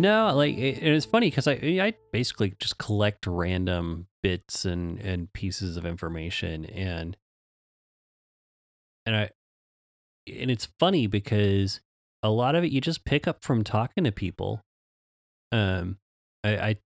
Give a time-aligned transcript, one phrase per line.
[0.00, 5.30] No, like it, it's funny because I I basically just collect random bits and and
[5.34, 7.18] pieces of information and
[9.04, 9.30] and I
[10.26, 11.82] and it's funny because
[12.22, 14.62] a lot of it you just pick up from talking to people.
[15.52, 15.98] Um,
[16.44, 16.76] I, I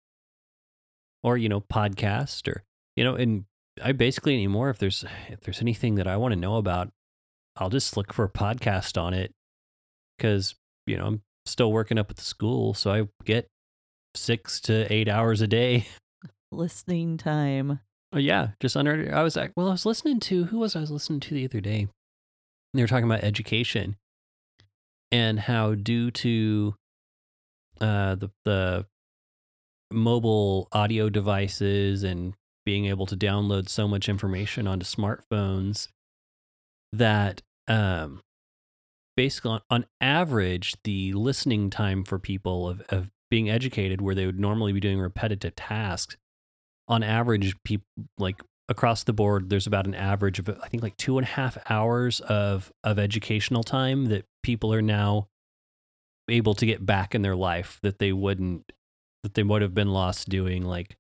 [1.22, 2.64] or you know podcast or
[2.96, 3.44] you know and
[3.80, 6.90] I basically anymore if there's if there's anything that I want to know about,
[7.58, 9.32] I'll just look for a podcast on it
[10.18, 10.56] because
[10.88, 13.48] you know I'm still working up at the school, so I get
[14.14, 15.86] six to eight hours a day.
[16.52, 17.80] Listening time.
[18.12, 19.12] Oh yeah, just under.
[19.14, 21.44] I was like, well, I was listening to who was I was listening to the
[21.44, 21.80] other day.
[21.80, 21.88] And
[22.78, 23.96] they were talking about education
[25.10, 26.74] and how due to
[27.80, 28.86] uh, the the
[29.90, 32.34] mobile audio devices and
[32.64, 35.88] being able to download so much information onto smartphones
[36.92, 38.20] that um,
[39.16, 44.26] basically on, on average the listening time for people of, of being educated where they
[44.26, 46.16] would normally be doing repetitive tasks
[46.88, 47.86] on average people
[48.18, 51.30] like across the board there's about an average of i think like two and a
[51.30, 55.26] half hours of of educational time that people are now
[56.30, 58.70] able to get back in their life that they wouldn't
[59.22, 60.96] that they would have been lost doing like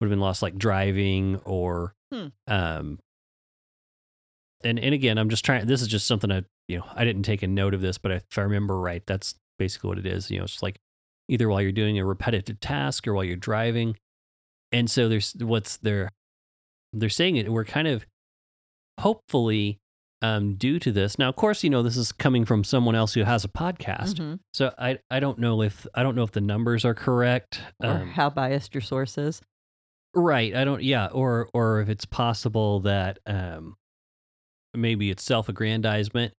[0.00, 2.26] would have been lost like driving or Hmm.
[2.46, 2.98] um
[4.62, 7.22] and and again i'm just trying this is just something i you know i didn't
[7.24, 10.30] take a note of this but if i remember right that's basically what it is
[10.30, 10.76] you know it's like
[11.28, 13.96] either while you're doing a repetitive task or while you're driving
[14.72, 16.08] and so there's what's they're
[16.92, 18.04] they're saying it we're kind of
[19.00, 19.78] hopefully
[20.20, 23.14] um due to this now of course you know this is coming from someone else
[23.14, 24.38] who has a podcast Mhm.
[24.52, 27.90] so i i don't know if i don't know if the numbers are correct Or
[27.90, 29.40] um, how biased your source is.
[30.14, 30.54] Right.
[30.54, 33.76] I don't yeah, or or if it's possible that um
[34.74, 36.34] maybe it's self-aggrandizement,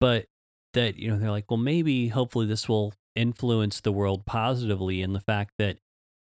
[0.00, 0.26] but
[0.74, 5.12] that you know they're like, well maybe hopefully this will influence the world positively in
[5.12, 5.78] the fact that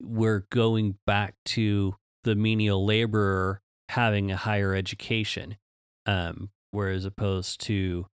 [0.02, 5.58] we're going back to the menial laborer having a higher education
[6.06, 8.06] um whereas opposed to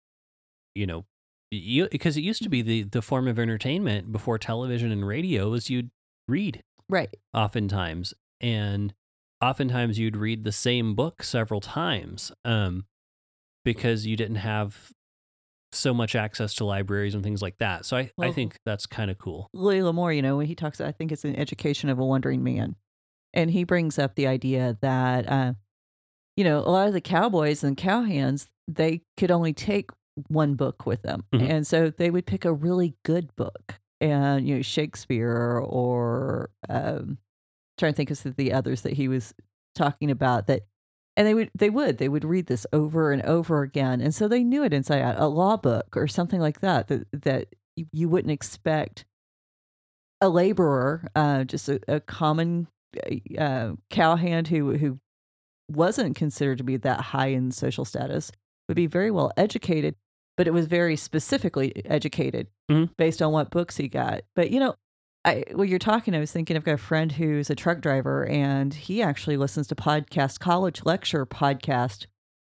[0.74, 1.04] you know
[1.50, 5.50] you, because it used to be the the form of entertainment before television and radio
[5.50, 5.90] was you'd
[6.26, 7.14] read Right.
[7.32, 8.94] oftentimes and
[9.40, 12.86] oftentimes you'd read the same book several times um,
[13.64, 14.90] because you didn't have
[15.74, 19.10] so much access to libraries and things like that so i, I think that's kind
[19.10, 21.98] of cool Louis L'Amour, you know, when he talks, I think it's an education of
[21.98, 22.76] a wandering man.
[23.32, 25.54] And he brings up the idea that, uh,
[26.36, 29.90] you know, a lot of the cowboys and cowhands, they could only take
[30.28, 31.24] one book with them.
[31.32, 31.48] Mhm.
[31.50, 37.18] And so they would pick a really good book and, you know, Shakespeare or, um,
[37.78, 39.34] trying to think of the others that he was
[39.74, 40.62] talking about that
[41.16, 44.26] and they would they would they would read this over and over again and so
[44.28, 47.48] they knew it inside out a law book or something like that that that
[47.92, 49.04] you, wouldn't expect
[50.20, 52.68] a laborer uh just a, a common
[53.38, 54.98] uh cowhand who who
[55.70, 58.30] wasn't considered to be that high in social status
[58.68, 59.94] would be very well educated
[60.36, 62.90] but it was very specifically educated Mhm.
[62.96, 64.74] based on what books he got but you know
[65.24, 68.26] I, when you're talking, I was thinking I've got a friend who's a truck driver,
[68.26, 72.06] and he actually listens to podcast, college lecture podcast,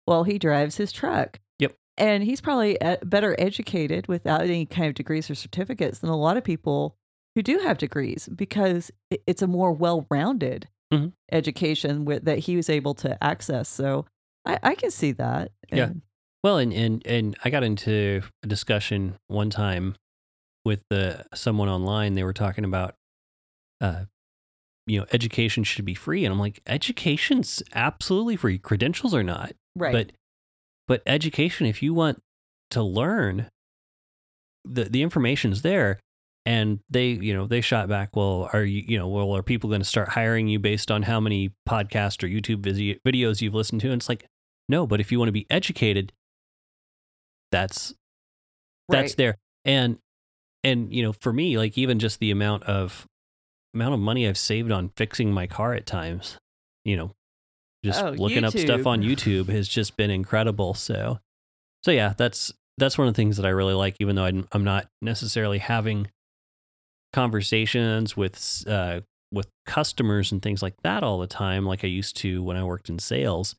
[0.06, 1.40] while he drives his truck.
[1.60, 1.74] Yep.
[1.98, 6.16] And he's probably e- better educated without any kind of degrees or certificates than a
[6.18, 6.96] lot of people
[7.36, 8.92] who do have degrees because
[9.28, 11.14] it's a more well-rounded Mhm.
[11.32, 13.68] education with, that he was able to access.
[13.70, 14.06] So
[14.46, 15.52] I, I can see that.
[15.72, 15.86] Yeah.
[15.86, 16.02] And-
[16.44, 19.96] well and and and i got into a discussion one time
[20.70, 22.96] with the someone online they were talking about
[23.82, 24.06] uh
[24.88, 29.52] you know education should be free and i'm like education's absolutely free credentials are not
[29.76, 29.94] right.
[29.94, 30.12] But
[30.90, 32.20] but education, if you want
[32.72, 33.50] to learn,
[34.66, 36.00] the the information's there.
[36.46, 38.16] And they, you know, they shot back.
[38.16, 41.04] Well, are you, you know, well, are people going to start hiring you based on
[41.04, 42.64] how many podcast or YouTube
[43.06, 43.92] videos you've listened to?
[43.92, 44.26] And it's like,
[44.68, 44.88] no.
[44.88, 46.12] But if you want to be educated,
[47.52, 47.94] that's
[48.88, 49.18] that's Right.
[49.18, 49.36] there.
[49.66, 50.00] And
[50.64, 53.06] and you know, for me, like even just the amount of
[53.74, 56.38] amount of money I've saved on fixing my car at times,
[56.86, 57.12] you know,
[57.86, 60.74] just Oh, looking up stuff on YouTube has just been incredible.
[60.74, 61.20] So,
[61.84, 64.48] so yeah, that's that's one of the things that I really like, even though I'm,
[64.52, 66.08] I'm not necessarily having
[67.14, 69.02] conversations with uh,
[69.32, 72.64] with customers and things like that all the time, like I used to when I
[72.64, 73.56] worked in sales.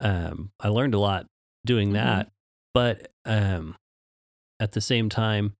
[0.00, 1.26] Um, I learned a lot
[1.64, 1.94] doing Mhm.
[1.94, 2.30] that,
[2.74, 3.76] but um,
[4.60, 5.54] at the same time,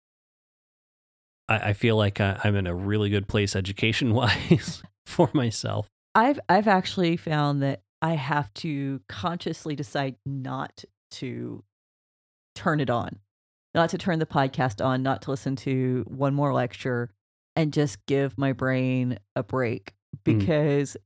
[1.52, 5.86] I, I feel like I, I'm in a really good place education wise for myself.
[6.14, 11.62] I've I've actually found that I have to consciously decide not to
[12.54, 13.18] turn it on,
[13.74, 17.10] not to turn the podcast on, not to listen to one more lecture,
[17.56, 20.24] and just give my brain a break Mm.
[20.24, 20.96] because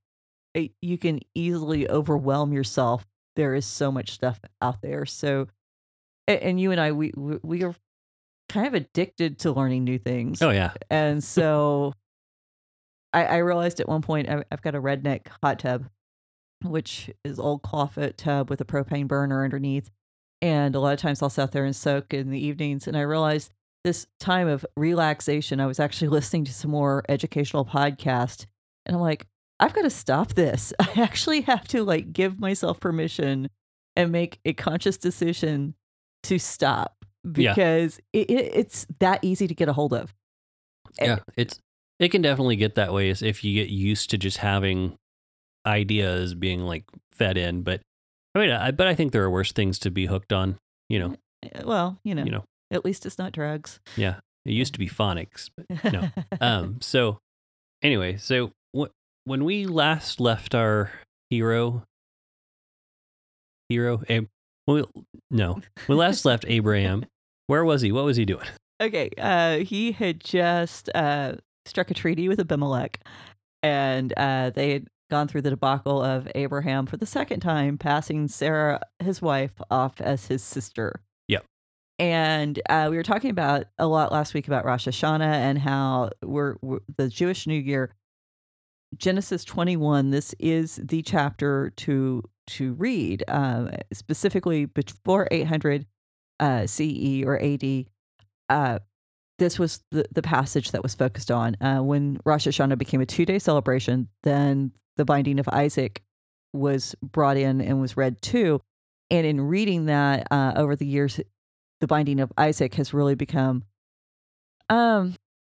[0.55, 3.07] it, you can easily overwhelm yourself.
[3.37, 5.07] There is so much stuff out there.
[5.07, 5.47] So,
[6.27, 7.75] and you and I, we, we are
[8.49, 10.41] kind of addicted to learning new things.
[10.43, 11.95] Oh yeah, And so
[13.13, 15.87] I, I realized at one point I, I've got a redneck hot tub,
[16.63, 19.91] which is old clawfoot tub with a propane burner underneath.
[20.43, 22.87] And a lot of times I'll sit there and soak in the evenings.
[22.87, 23.53] And I realized
[23.85, 28.47] this time of relaxation, I was actually listening to some more educational podcast.
[28.85, 29.27] And I'm like,
[29.59, 30.73] I've got to stop this.
[30.81, 33.49] I actually have to like give myself permission
[33.97, 35.75] and make a conscious decision
[36.25, 36.96] to stop
[37.35, 37.55] Yeah.
[37.55, 40.15] because it, it, it's that easy to get a hold of.
[40.99, 41.19] Eh, yeah.
[41.37, 41.59] It's
[41.99, 44.97] it can definitely get that way if you get used to just having
[45.67, 47.63] ideas being like fed in.
[47.63, 47.81] But
[48.35, 50.57] I mean, I, but I think there are worse things to be hooked on.
[50.89, 53.81] You know, Eh, Well, you know, you know, at least it's not drugs.
[53.97, 54.17] yeah.
[54.45, 56.09] It used to be phonics, but No.
[56.41, 57.19] um so
[57.83, 58.93] anyway so wh-
[59.25, 60.93] when we last left our
[61.31, 61.83] hero
[63.69, 64.29] hero Ab-
[64.67, 64.85] we,
[65.31, 67.05] no we last left abraham
[67.47, 68.47] where was he what was he doing
[68.81, 69.11] okay.
[69.19, 71.35] Uh, he had just uh,
[71.65, 73.01] struck a treaty with Abimelech,
[73.63, 78.29] and uh, they had gone through the debacle of Abraham for the second time, passing
[78.29, 81.01] Sarah, his wife, off as his sister.
[81.29, 81.45] Yep.
[81.99, 86.11] And uh, we were talking about a lot last week about Rosh Hashanah and how
[86.23, 87.95] we're, we're the Jewish New Year.
[88.97, 90.11] Genesis 21.
[90.11, 95.85] This is the chapter to to read, uh, specifically before 800
[96.41, 97.87] uh, CE or AD.
[98.49, 98.79] Uh,
[99.39, 101.57] this was the, the passage that was focused on.
[101.61, 106.03] Uh, when Rosh Hashanah became a two day celebration, then the binding of Isaac
[106.53, 108.61] was brought in and was read too.
[109.11, 111.21] And in reading that uh, over the years,
[111.81, 113.65] the binding of Isaac has really become,
[114.69, 115.15] um,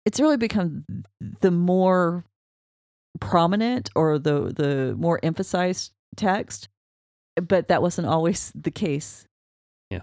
[0.06, 0.84] it's really become
[1.42, 2.26] the more
[3.20, 6.68] prominent or the the more emphasized text.
[7.36, 9.28] But that wasn't always the case.
[9.92, 10.02] Yeah.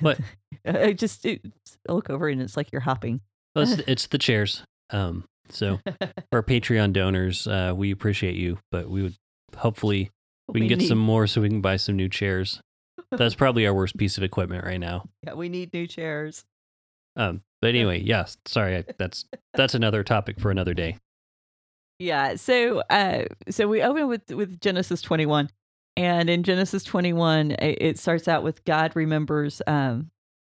[0.00, 0.18] But-
[0.66, 1.42] I just it,
[1.88, 3.20] look over and it's like you're hopping.
[3.56, 5.80] well, it's, it's the chairs um so
[6.30, 9.16] for our patreon donors uh we appreciate you but we would
[9.56, 10.10] hopefully
[10.48, 12.60] we can get need- some more so we can buy some new chairs
[13.10, 16.44] that's probably our worst piece of equipment right now Yeah, we need new chairs.
[17.16, 19.24] um but anyway yes sorry I, that's
[19.54, 20.96] that's another topic for another day
[21.98, 22.34] Yeah.
[22.36, 25.48] So, uh, so we open with with Genesis 21,
[25.96, 30.10] and in Genesis 21, it starts out with God remembers, um,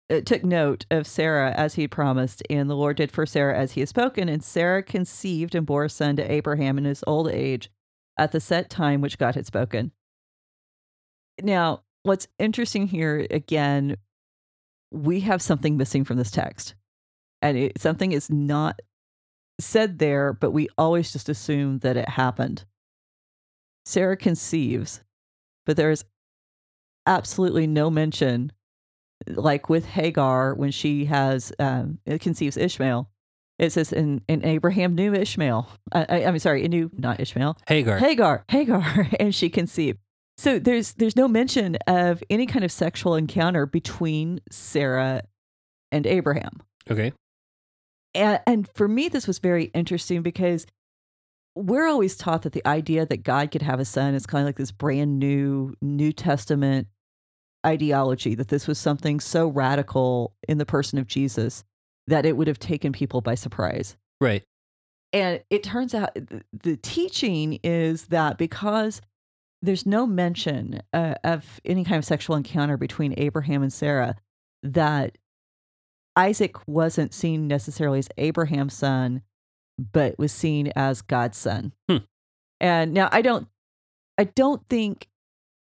[0.09, 3.73] it took note of Sarah as he promised, and the Lord did for Sarah as
[3.73, 7.29] he had spoken, and Sarah conceived and bore a son to Abraham in his old
[7.29, 7.71] age,
[8.19, 9.93] at the set time which God had spoken.
[11.43, 13.97] Now, what's interesting here again,
[14.93, 16.75] we have something missing from this text,
[17.43, 18.81] and it, something is not
[19.61, 22.65] said there, but we always just assume that it happened.
[23.85, 25.03] Sarah conceives,
[25.67, 26.05] but there is
[27.07, 28.53] absolutely no mention,
[29.27, 33.11] like with Hagar when she has um, it conceives Ishmael.
[33.59, 35.69] It says, and, and Abraham knew Ishmael.
[35.93, 37.57] I, I, I'm sorry, knew not Ishmael.
[37.69, 39.99] hagar Hagar, Hagar, and she conceived.
[40.37, 45.23] So there's there's no mention of any kind of sexual encounter between Sarah
[45.93, 46.61] and Abraham.
[46.91, 47.13] okay
[48.15, 50.67] And, and for me, this was very interesting because
[51.55, 54.47] we're always taught that the idea that God could have a son is kind of
[54.47, 56.89] like this brand new New Testament
[57.65, 61.65] ideology, that this was something so radical in the person of Jesus
[62.07, 63.97] that it would have taken people by surprise.
[64.21, 64.43] right
[65.13, 66.11] And it turns out
[66.53, 69.01] the teaching is that because
[69.63, 74.17] there's no mention uh, of any kind of sexual encounter between Abraham and Sarah,
[74.63, 75.17] that
[76.17, 79.23] Isaac wasn't seen necessarily as Abraham's son,
[79.79, 81.73] but was seen as God's son.
[81.89, 81.99] Hmm.
[82.61, 83.49] And now I don't,
[84.17, 85.09] I don't think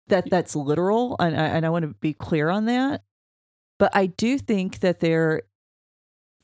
[0.08, 3.04] that that's literal, and I, and I want to be clear on that.
[3.78, 5.44] But I do think that there,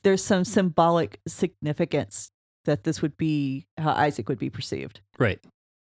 [0.02, 2.30] there's some symbolic significance
[2.64, 5.00] that this would be how Isaac would be perceived.
[5.18, 5.40] right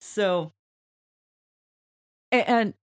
[0.02, 0.54] So,
[2.32, 2.74] a- and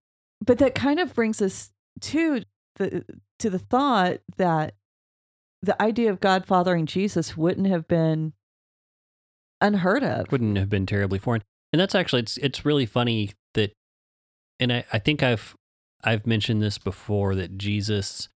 [0.43, 1.71] but that kind of brings us
[2.01, 2.43] to
[2.77, 3.05] the
[3.39, 4.75] to the thought that
[5.61, 8.33] the idea of God fathering Jesus wouldn't have been
[9.61, 10.31] unheard of.
[10.31, 11.43] wouldn't have been terribly foreign.
[11.73, 13.71] And that's actually it's it's really funny that
[14.59, 15.55] and I, I think I've
[16.03, 18.27] I've mentioned this before that Jesus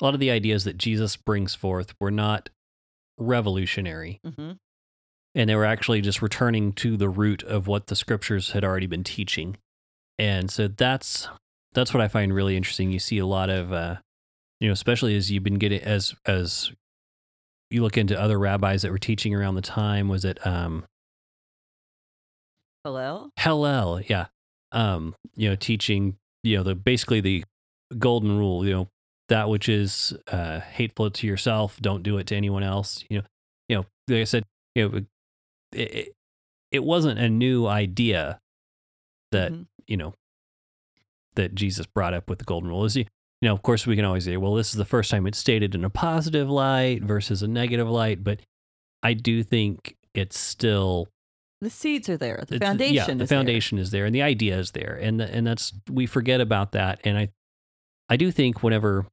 [0.00, 2.50] a lot of the ideas that Jesus brings forth were not
[3.18, 4.52] revolutionary Mm-hmm.
[5.34, 8.86] and they were actually just returning to the root of what the scriptures had already
[8.86, 9.56] been teaching.
[10.18, 11.28] And so that's
[11.72, 12.90] that's what I find really interesting.
[12.90, 13.96] You see a lot of uh
[14.60, 16.72] you know, especially as you've been getting as as
[17.72, 20.84] you look into other rabbis that were teaching around the time, was it um
[22.84, 23.30] Hello.
[23.36, 24.26] Hillel, yeah.
[24.72, 27.44] Um, you know, teaching, you know, the basically the
[27.98, 28.88] golden rule, you know,
[29.28, 33.04] that which is uh hateful to yourself, don't do it to anyone else.
[33.08, 33.24] You know,
[33.68, 35.00] you know, like I said, you know,
[35.72, 36.12] it,
[36.70, 38.40] it, wasn't a new idea
[39.30, 39.66] that, Mhm.
[39.86, 40.14] you know,
[41.34, 42.84] that Jesus brought up with the golden rule.
[42.84, 43.06] Is you
[43.48, 45.74] know, of course we can always say, well, this is the first time it's stated
[45.74, 48.40] in a positive light versus a negative light, but
[49.02, 51.08] I do think it's still
[51.62, 52.42] the seeds are there.
[52.46, 52.94] The foundation.
[52.94, 53.38] yeah, the is there.
[53.38, 56.72] foundation is there, and the idea is there, and the, and that's we forget about
[56.72, 57.00] that.
[57.04, 57.28] And I,
[58.08, 59.06] I do think whenever,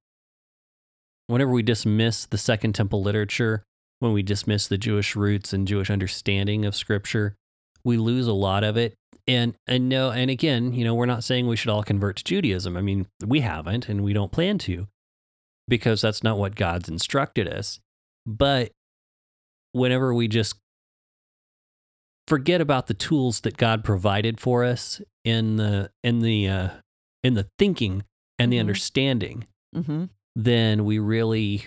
[1.27, 3.63] whenever we dismiss the Second Temple literature,
[3.99, 7.35] when we dismiss the Jewish roots and Jewish understanding of Scripture,
[7.83, 8.95] we lose a lot of it.
[9.29, 12.23] And and no, and again, you know, we're not saying we should all convert to
[12.23, 12.75] Judaism.
[12.75, 14.87] I mean, we haven't, and we don't plan to,
[15.67, 17.79] because that's not what God's instructed us.
[18.25, 18.71] But
[19.71, 20.55] whenever we just
[22.27, 26.69] forget about the tools that God provided for us in the in the uh,
[27.23, 28.03] in the thinking
[28.39, 28.61] and the Mhm.
[28.61, 30.05] understanding, Mm-hmm.
[30.35, 31.65] then we really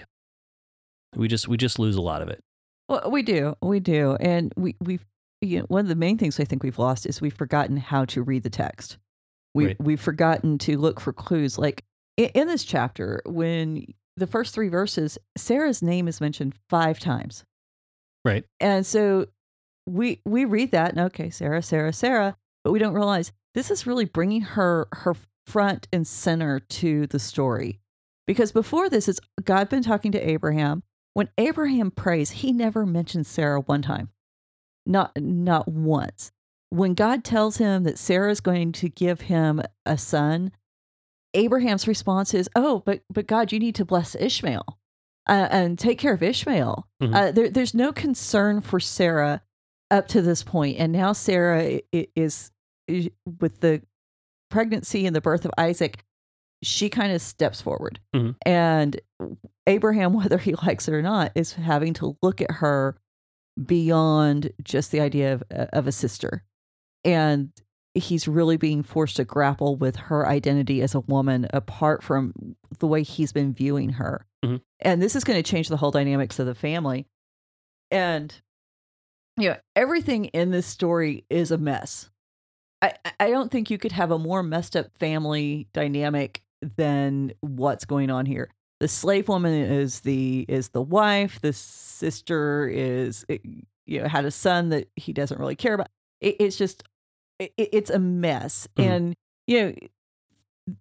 [1.14, 2.40] we just we just lose a lot of it.
[2.88, 4.98] Well, we do, we do, and we we
[5.42, 8.04] you know, one of the main things I think we've lost is we've forgotten how
[8.06, 8.96] to read the text.
[9.54, 9.80] We Right.
[9.80, 11.58] we've forgotten to look for clues.
[11.58, 11.84] Like
[12.16, 17.44] in, in this chapter, when the first three verses, Sarah's name is mentioned five times,
[18.24, 18.44] Right.
[18.60, 19.26] and so
[19.86, 23.86] we we read that and okay, Sarah, Sarah, Sarah, but we don't realize this is
[23.86, 25.14] really bringing her her
[25.46, 27.80] front and center to the story,
[28.26, 30.82] because before this, it's God been talking to Abraham.
[31.14, 34.08] When Abraham prays, he never mentions Sarah one time,
[34.86, 36.32] not not once.
[36.70, 40.52] When God tells him that Sarah is going to give him a son,
[41.34, 44.64] Abraham's response is, "Oh, but but God, you need to bless Ishmael
[45.28, 47.14] uh, and take care of Ishmael." Mhm.
[47.14, 49.42] Uh, there, there's no concern for Sarah
[49.90, 52.50] up to this point, and now Sarah is,
[52.88, 53.10] is
[53.40, 53.82] with the
[54.50, 56.04] pregnancy and the birth of Isaac.
[56.62, 58.36] She kind of steps forward, Mhm.
[58.46, 59.00] and
[59.66, 62.96] Abraham, whether he likes it or not, is having to look at her
[63.64, 66.44] beyond just the idea of, uh, of a sister.
[67.04, 67.50] And
[67.94, 72.86] he's really being forced to grapple with her identity as a woman apart from the
[72.86, 74.26] way he's been viewing her.
[74.44, 74.62] Mhm.
[74.80, 77.06] And this is going to change the whole dynamics of the family.
[77.90, 78.34] And,
[79.36, 82.08] you know, everything in this story is a mess.
[82.80, 86.42] I- I don't think you could have a more messed up family dynamic
[86.76, 88.50] than what's going on here.
[88.82, 91.40] The slave woman is the is the wife.
[91.40, 93.38] The sister is eh,
[93.86, 95.86] you know had a son that he doesn't really care about.
[96.20, 96.82] It, it's just
[97.38, 98.84] it, it's a mess, Mhm.
[98.84, 99.14] and
[99.46, 99.74] you know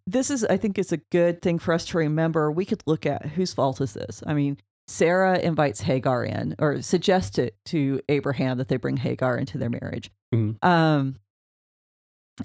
[0.07, 2.51] this is I think is a good thing for us to remember.
[2.51, 4.23] We could look at whose fault is this.
[4.25, 9.37] I mean, Sarah invites Hagar in or suggests it to Abraham that they bring Hagar
[9.37, 10.09] into their marriage.
[10.33, 10.57] Mhm.
[10.65, 11.17] Um,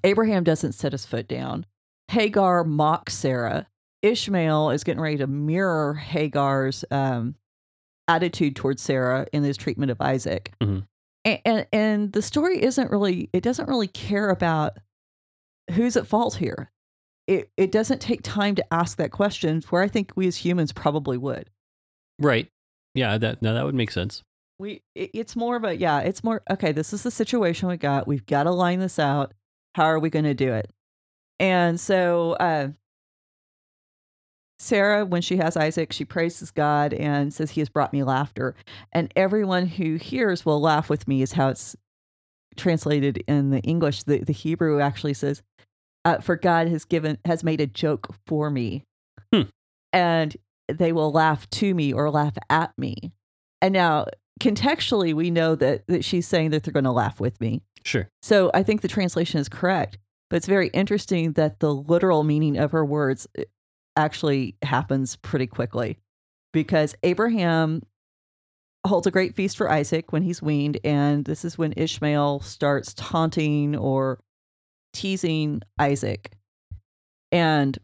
[0.05, 1.65] Abraham doesn't set his foot down.
[2.09, 3.69] Hagar mocks Sarah.
[4.07, 7.35] Ishmael is getting ready to mirror Hagar's um,
[8.09, 10.53] attitude towards Sarah in his treatment of Isaac.
[10.63, 10.87] Mhm.
[11.25, 14.79] And, and and the story isn't really it doesn't really care about
[15.73, 16.71] who's at fault here.
[17.27, 20.73] It it doesn't take time to ask that question where I think we as humans
[20.73, 21.51] probably would.
[22.21, 22.49] Right.
[22.95, 23.19] Yeah.
[23.19, 24.23] That no, that would make sense.
[24.61, 27.77] We it, it's more of a yeah, it's more okay, this is the situation we
[27.77, 28.07] got.
[28.07, 29.35] We've got to line this out.
[29.75, 30.73] How are we going to do it?
[31.41, 32.69] And so uh
[34.59, 38.55] Sarah, when she has Isaac, she praises God and says, He has brought me laughter.
[38.93, 41.77] And everyone who hears will laugh with me, is how it's
[42.57, 44.05] translated in the English.
[44.05, 45.43] The, the Hebrew actually says,
[46.05, 48.85] uh, For God has given, has made a joke for me.
[49.33, 49.43] Hmm.
[49.93, 50.37] And
[50.69, 53.13] they will laugh to me or laugh at me.
[53.61, 54.07] And now,
[54.41, 57.63] contextually, we know that, that she's saying that they're going to laugh with me.
[57.85, 58.09] Sure.
[58.23, 59.99] So I think the translation is correct,
[60.29, 63.27] but it's very interesting that the literal meaning of her words
[63.97, 65.99] actually happens pretty quickly
[66.53, 67.83] because Abraham
[68.87, 72.95] holds a great feast for Isaac when he's weaned, and this is when Ishmael starts
[72.95, 74.21] taunting or
[74.93, 76.33] teasing Isaac.
[77.33, 77.77] And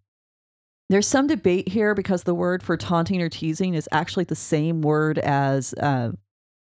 [0.89, 4.83] there's some debate here because the word for taunting or teasing is actually the same
[4.83, 6.13] word as uh,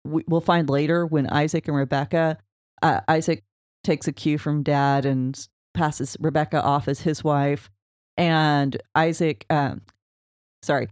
[0.05, 2.39] we, we'll find later when Isaac and Rebecca,
[2.83, 3.45] uh, Isaac
[3.83, 7.71] takes a cue from dad and passes Rebecca off as his wife,
[8.17, 9.83] and Isaac, um,
[10.63, 10.89] sorry,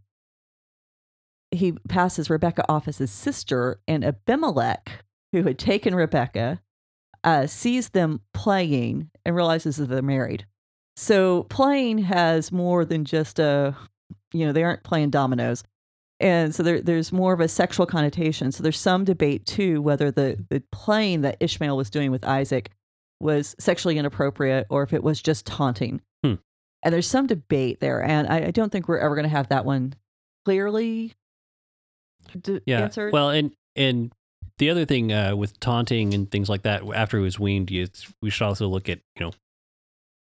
[1.50, 4.90] he passes Rebecca off as his sister, and Abimelech,
[5.32, 6.60] who had taken Rebecca,
[7.24, 10.46] uh, sees them playing and realizes that they're married.
[10.96, 13.76] So playing has more than just a,
[14.32, 15.62] you know, they aren't playing dominoes.
[16.20, 18.52] And so there, there's more of a sexual connotation.
[18.52, 22.70] So there's some debate too whether the, the playing that Ishmael was doing with Isaac
[23.20, 26.00] was sexually inappropriate or if it was just taunting.
[26.82, 28.02] And there's some debate there.
[28.02, 29.94] And I, I don't think we're ever going to have that one
[30.44, 31.12] clearly
[32.40, 32.80] d- Yeah.
[32.82, 33.12] answered.
[33.12, 34.12] Well, and and
[34.58, 37.88] the other thing uh, with taunting and things like that, after he was weaned, you,
[38.20, 39.32] we should also look at you know,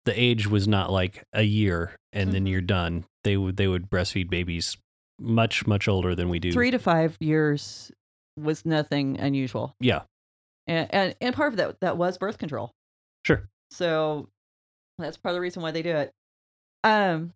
[0.04, 2.50] the age was not like a year and then Mhm.
[2.50, 3.04] you're done.
[3.24, 4.76] They would they would breastfeed babies
[5.18, 6.52] much much older than we do.
[6.52, 7.90] three to five years
[8.38, 9.74] was nothing unusual.
[9.80, 10.02] Yeah.
[10.66, 12.72] And, and, and part of that, that was birth control.
[13.24, 13.48] Sure.
[13.70, 14.28] So
[14.98, 16.12] that's part of the reason why they do it.
[16.84, 17.32] Um,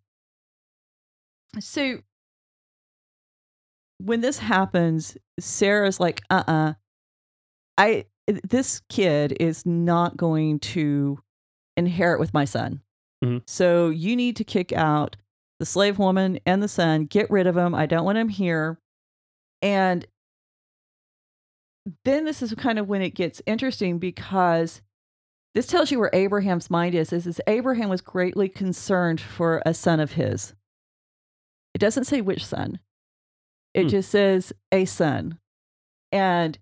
[1.59, 1.99] so
[3.99, 6.73] when this happens, Sarah's like, uh uh
[7.77, 11.19] I, this kid is not going to
[11.77, 12.81] inherit with my son.
[13.23, 13.41] Mhm.
[13.47, 15.15] So you need to kick out
[15.59, 17.73] the slave woman and the son, get rid of him.
[17.75, 18.79] I don't want him here.
[19.61, 20.05] And
[22.05, 24.81] then this is kind of when it gets interesting because
[25.53, 27.11] this tells you where Abraham's mind is.
[27.11, 30.53] Is, is Abraham was greatly concerned for a son of his.
[31.73, 32.79] It doesn't say which son.
[33.73, 33.89] It Hmm.
[33.89, 35.39] just says a son.
[36.11, 36.57] And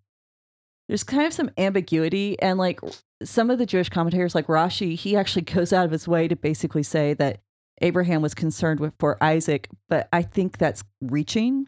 [0.88, 2.80] there's kind of some ambiguity and like
[3.24, 6.36] some of the Jewish commentators like Rashi, he actually goes out of his way to
[6.36, 7.42] basically say that
[7.82, 11.68] Abraham was concerned with for Isaac, but I think that's reaching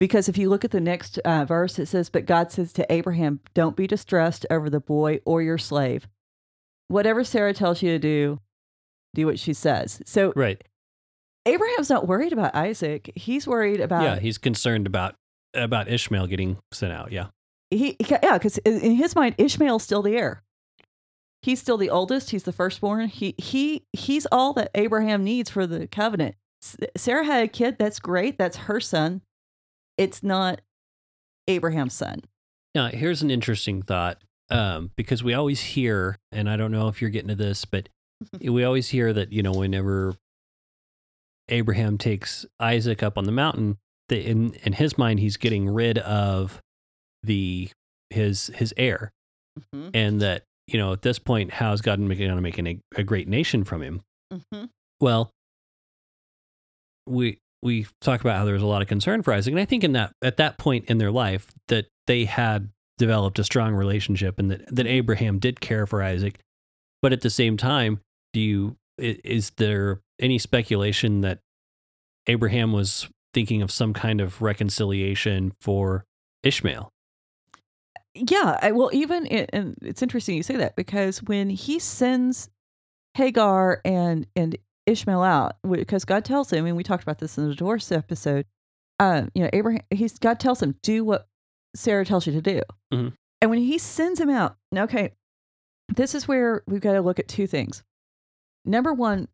[0.00, 2.92] because if you look at the next uh, verse, it says, But God says to
[2.92, 6.08] Abraham, Don't be distressed over the boy or your slave.
[6.88, 8.40] Whatever Sarah tells you to do,
[9.14, 10.00] do what she says.
[10.04, 10.62] So Right.
[11.46, 13.10] Abraham's not worried about Isaac.
[13.14, 14.18] He's worried about yeah.
[14.18, 15.14] He's concerned about
[15.54, 17.10] about Ishmael getting sent out.
[17.12, 17.28] Yeah.
[17.70, 20.42] he, yeah, because in his mind, Ishmael's still the heir.
[21.40, 22.30] He's still the oldest.
[22.30, 23.08] He's the firstborn.
[23.08, 26.34] He he he's all that Abraham needs for the covenant.
[26.62, 27.76] S- Sarah had a kid.
[27.78, 28.36] That's great.
[28.36, 29.22] That's her son.
[29.96, 30.60] It's not
[31.46, 32.20] Abraham's son.
[32.74, 34.20] Now, here's an interesting thought
[34.50, 37.88] um, because we always hear, and I don't know if you're getting to this, but
[38.40, 40.14] we always hear that, you know, whenever
[41.48, 45.98] Abraham takes Isaac up on the mountain, that in, in his mind, he's getting rid
[45.98, 46.60] of
[47.22, 47.70] the
[48.10, 49.12] his his heir.
[49.74, 49.90] Mm-hmm.
[49.92, 53.02] And that, you know, at this point, how is God going to make an, a
[53.02, 54.02] great nation from him?
[54.32, 54.64] Mm-hmm.
[55.00, 55.30] Well,
[57.06, 59.64] we we talk about how there was a lot of concern for Isaac, and I
[59.64, 63.74] think in that at that point in their life that they had developed a strong
[63.74, 66.38] relationship, and that that Abraham did care for Isaac.
[67.00, 68.00] But at the same time,
[68.32, 71.38] do you is there any speculation that
[72.26, 76.04] Abraham was thinking of some kind of reconciliation for
[76.42, 76.90] Ishmael?
[78.14, 82.50] Yeah, I, well, even and it's interesting you say that because when he sends
[83.14, 87.48] Hagar and and Ishmael out, because God tells him, and we talked about this in
[87.48, 88.46] the divorce episode.
[89.00, 91.28] Um, you know, Abraham, he's God tells him, do what
[91.78, 92.60] Sarah tells you to do,
[92.92, 93.14] Mhm.
[93.40, 95.12] and when he sends him out, okay,
[95.88, 97.82] this is where we've got to look at two things.
[98.64, 99.28] Number one,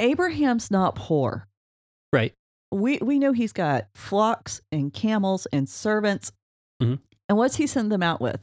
[0.00, 1.48] Abraham's not poor.
[2.12, 2.34] Right.
[2.72, 6.32] We we know he's got flocks and camels and servants.
[6.82, 7.00] Mhm.
[7.28, 8.42] And what's he send them out with?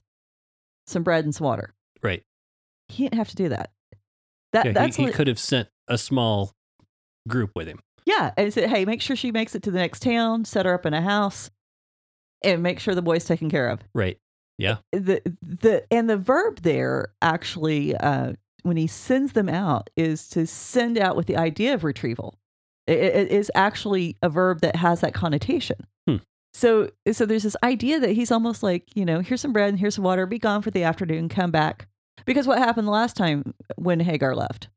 [0.88, 1.74] Some bread and some water.
[2.02, 2.24] Right.
[2.88, 3.72] He didn't have to do that.
[4.54, 6.54] That Yeah, that's he, he li- could have sent a small
[7.28, 7.82] group with him.
[8.06, 10.74] yeah, and said, hey, make sure she makes it to the next town, set her
[10.74, 11.52] up in a house,
[12.44, 13.80] and make sure the boy's taken care of.
[13.94, 14.18] Right.
[14.58, 14.78] Yeah.
[14.92, 20.46] The the and the verb there actually uh, when he sends them out is to
[20.46, 22.38] send out with the idea of retrieval.
[22.88, 25.88] It, it is actually a verb that has that connotation.
[26.08, 26.18] Hmm.
[26.54, 29.80] So so there's this idea that he's almost like you know here's some bread and
[29.80, 30.26] here's some water.
[30.26, 31.30] Be gone for the afternoon.
[31.30, 31.88] Come back
[32.26, 34.70] because what happened the last time when Hagar left?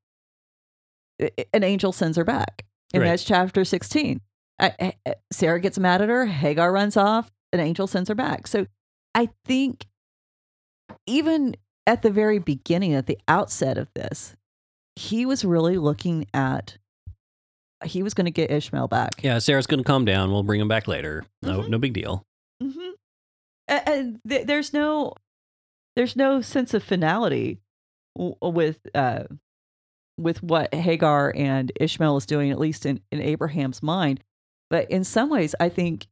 [1.21, 3.11] I- I- An angel sends her back, and Right.
[3.11, 4.21] that's chapter sixteen.
[4.59, 6.27] Uh, uh, Sarah gets mad at her.
[6.27, 7.31] Hagar runs off.
[7.55, 8.47] An angel sends her back.
[8.47, 8.67] So
[9.15, 9.87] I think
[11.07, 14.35] even at the very beginning, at the outset of this,
[14.97, 16.77] he was really looking at
[17.85, 19.23] he was going to get Ishmael back.
[19.23, 20.31] Yeah, Sarah's going to calm down.
[20.33, 21.25] We'll bring him back later.
[21.43, 21.69] No, Mhm.
[21.69, 22.25] no big deal.
[22.63, 22.91] Mm-hmm.
[23.69, 25.13] And, and th- there's no
[25.97, 27.61] there's no sense of finality
[28.17, 29.25] w- with uh,
[30.19, 34.21] with what Hagar and Ishmael is doing, at least in, in Abraham's mind.
[34.71, 36.07] But in some ways, I think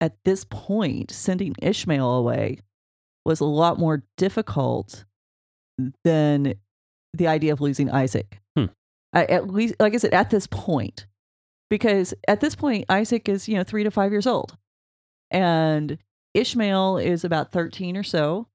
[0.00, 2.60] at this point, sending Ishmael away
[3.24, 5.04] was a lot more difficult
[6.04, 6.54] than
[7.14, 8.40] the idea of losing Isaac.
[8.56, 8.66] Hmm.
[9.12, 11.06] I, at least, like I said, at this point,
[11.70, 14.56] because at this point, Isaac is you know three to five years old,
[15.30, 15.98] and
[16.34, 18.48] Ishmael is about thirteen or so.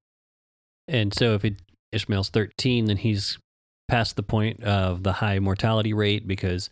[0.88, 3.38] And so if it, Ishmael's 13, then he's
[3.88, 6.69] past the point of the high mortality rate because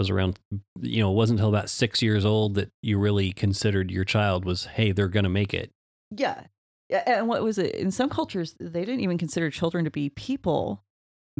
[0.00, 0.38] was around,
[0.80, 4.44] you know, it wasn't until about six years old that you really considered your child
[4.44, 5.70] was, hey, they're going to make it.
[6.10, 6.44] Yeah.
[6.88, 7.74] Yeah, And what was it?
[7.76, 10.82] In some cultures, they didn't even consider children to be people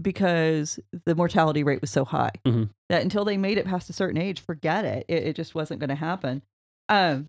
[0.00, 2.70] because the mortality rate was so high Mhm.
[2.88, 5.04] that until they made it past a certain age, forget it.
[5.08, 6.42] It, it just wasn't going to happen.
[6.88, 7.28] Um,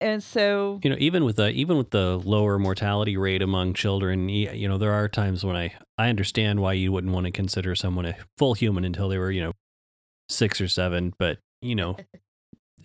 [0.00, 4.28] and so, You know, even with the even with the lower mortality rate among children,
[4.28, 7.74] you know, there are times when I I understand why you wouldn't want to consider
[7.74, 9.52] someone a full human until they were, you know,
[10.28, 11.14] six or seven.
[11.18, 11.96] But you know,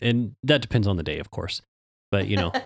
[0.02, 1.62] and that depends on the day, of course.
[2.12, 2.52] But you know,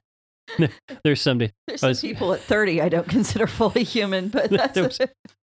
[1.04, 1.52] there's some day.
[1.68, 5.00] there's I some people at 30 I don't consider fully human, but that's was-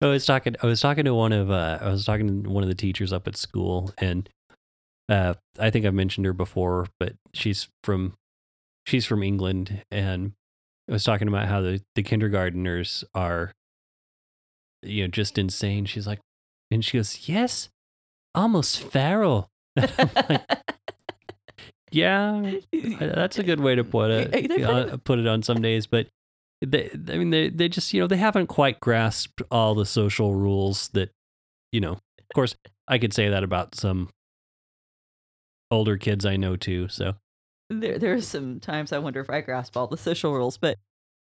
[0.03, 0.57] I was talking.
[0.63, 1.51] I was talking to one of.
[1.51, 4.29] Uh, I was talking to one of the teachers up at school, and
[5.09, 8.15] uh, I think I've mentioned her before, but she's from
[8.87, 10.33] she's from England, and
[10.89, 13.53] I was talking about how the the kindergarteners are,
[14.83, 15.85] you know, just insane.
[15.85, 16.21] She's like,
[16.71, 17.69] and she goes, "Yes,
[18.35, 20.43] almost feral." Like,
[21.93, 22.53] yeah,
[23.01, 24.31] that's a good way to put it.
[24.49, 26.07] put uh, put it on some days, but
[26.65, 30.35] they, I mean, they they just you know they haven't quite grasped all the social
[30.35, 31.11] rules that
[31.73, 31.93] you know.
[31.93, 32.55] Of course,
[32.87, 34.09] I could say that about some
[35.73, 36.87] older kids I know too.
[36.89, 37.15] So
[37.71, 40.79] there there are some times I wonder if I grasp all the social rules, but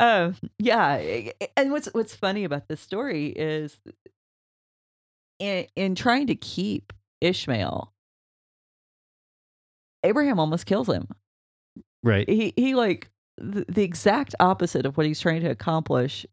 [0.01, 0.95] um, yeah.
[0.95, 3.80] eh, And what's what's funny about this story is
[5.41, 7.91] in in trying to keep Ishmael,
[10.04, 11.08] Abraham almost kills him.
[12.04, 16.25] right, He he like the, the exact opposite of what he's trying to accomplish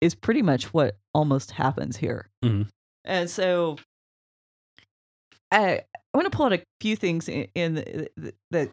[0.00, 2.28] is pretty much what almost happens here.
[2.44, 2.68] Mhm.
[3.04, 3.76] And so
[5.50, 5.80] I
[6.12, 8.70] I want to pull out a few things in, in the, the, that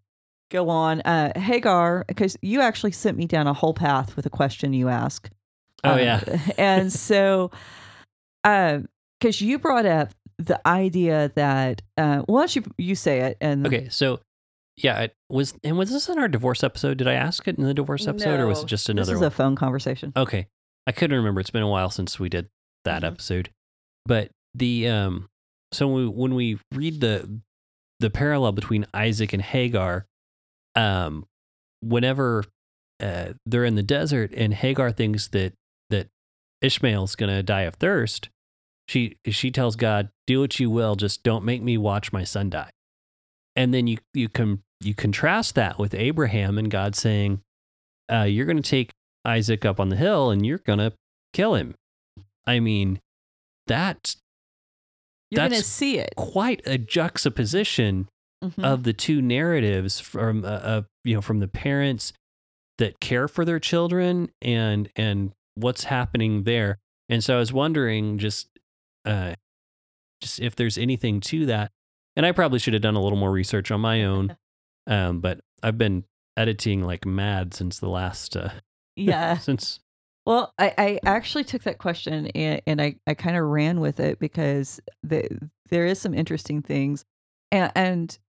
[0.52, 1.02] go on.
[1.02, 4.90] Uh, Hagar, because you actually sent me down a whole path with a question you
[4.90, 5.30] ask.
[5.84, 6.40] Oh, Uh, yeah.
[6.60, 7.50] and so,
[9.22, 13.38] because you brought up the idea that, uh, well, why don't you you say it?
[13.40, 13.90] And okay.
[13.90, 14.20] So
[14.78, 16.98] yeah, it was and was this in our divorce episode?
[16.98, 19.06] Did I ask it in the divorce episode, or was it just another?
[19.12, 19.28] this is one?
[19.28, 20.12] a phone conversation.
[20.18, 20.48] Okay.
[20.88, 21.40] I couldn't remember.
[21.42, 22.50] It's been a while since we did
[22.86, 23.08] that Mhm.
[23.08, 23.50] episode.
[24.06, 25.30] But the um
[25.72, 27.40] so when we, when we read the
[28.00, 30.08] the parallel between Isaac and Hagar,
[30.76, 31.26] um
[31.82, 32.46] whenever
[33.00, 35.54] uh, they're in the desert and Hagar thinks that
[35.90, 36.08] that
[36.62, 38.30] Ishmael's going to die of thirst,
[38.88, 42.50] she she tells God, "Do what you will, just don't make me watch my son
[42.50, 42.70] die."
[43.56, 47.42] And then you you can you contrast that with Abraham and God saying,
[48.12, 48.92] uh, "You're going to take
[49.26, 50.94] Isaac up on the hill and you're going to
[51.34, 51.76] kill him."
[52.46, 53.00] I mean,
[53.68, 54.18] that's
[55.30, 56.14] You're going to that's see it.
[56.18, 58.08] quite a juxtaposition
[58.44, 58.64] Mhm.
[58.64, 62.12] of the two narratives from uh, uh, you know from the parents
[62.80, 68.18] that care for their children and and what's happening there and so i was wondering
[68.18, 68.48] just
[69.06, 69.34] uh
[70.22, 71.72] just if there's anything to that
[72.16, 74.36] and i probably should have done a little more research on my own
[74.88, 76.04] um but i've been
[76.38, 78.50] editing like mad since the last uh
[78.96, 79.38] yeah.
[79.38, 79.80] since
[80.26, 84.00] Well, I, I actually took that question and, and I, I kind of ran with
[84.00, 85.28] it because the,
[85.70, 87.06] there is some interesting things.
[87.52, 88.20] And, and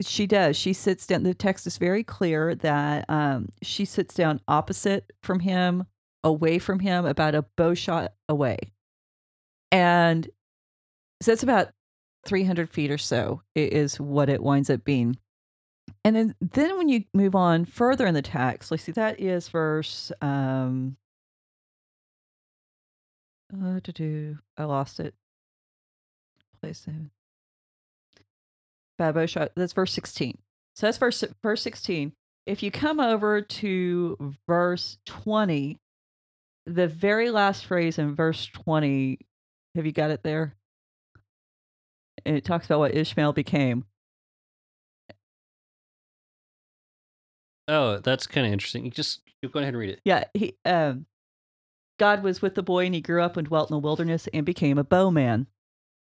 [0.00, 0.56] she does.
[0.56, 1.22] She sits down.
[1.22, 5.84] The text is very clear that um, she sits down opposite from him,
[6.24, 8.58] away from him, about a bow shot away.
[9.72, 10.28] And
[11.20, 11.70] so that's about
[12.26, 15.16] 300 feet or so is what it winds up being.
[16.04, 19.48] And then, then when you move on further in the text, let's see, that is
[19.48, 20.96] verse um,
[23.52, 24.38] uh, to do.
[24.56, 25.14] I lost it.
[26.60, 26.86] Place.
[28.98, 29.50] Bad bow shot.
[29.56, 30.38] That's verse sixteen.
[30.74, 32.12] So that's verse verse sixteen.
[32.46, 35.80] If you come over to verse twenty,
[36.66, 39.18] the very last phrase in verse twenty,
[39.74, 40.54] have you got it there?
[42.24, 43.84] And it talks about what Ishmael became.
[47.68, 50.56] oh that's kind of interesting you just you go ahead and read it Yeah, he
[50.64, 51.06] um
[51.98, 54.44] God was with the boy and he grew up and dwelt in the wilderness and
[54.44, 55.46] became a bowman.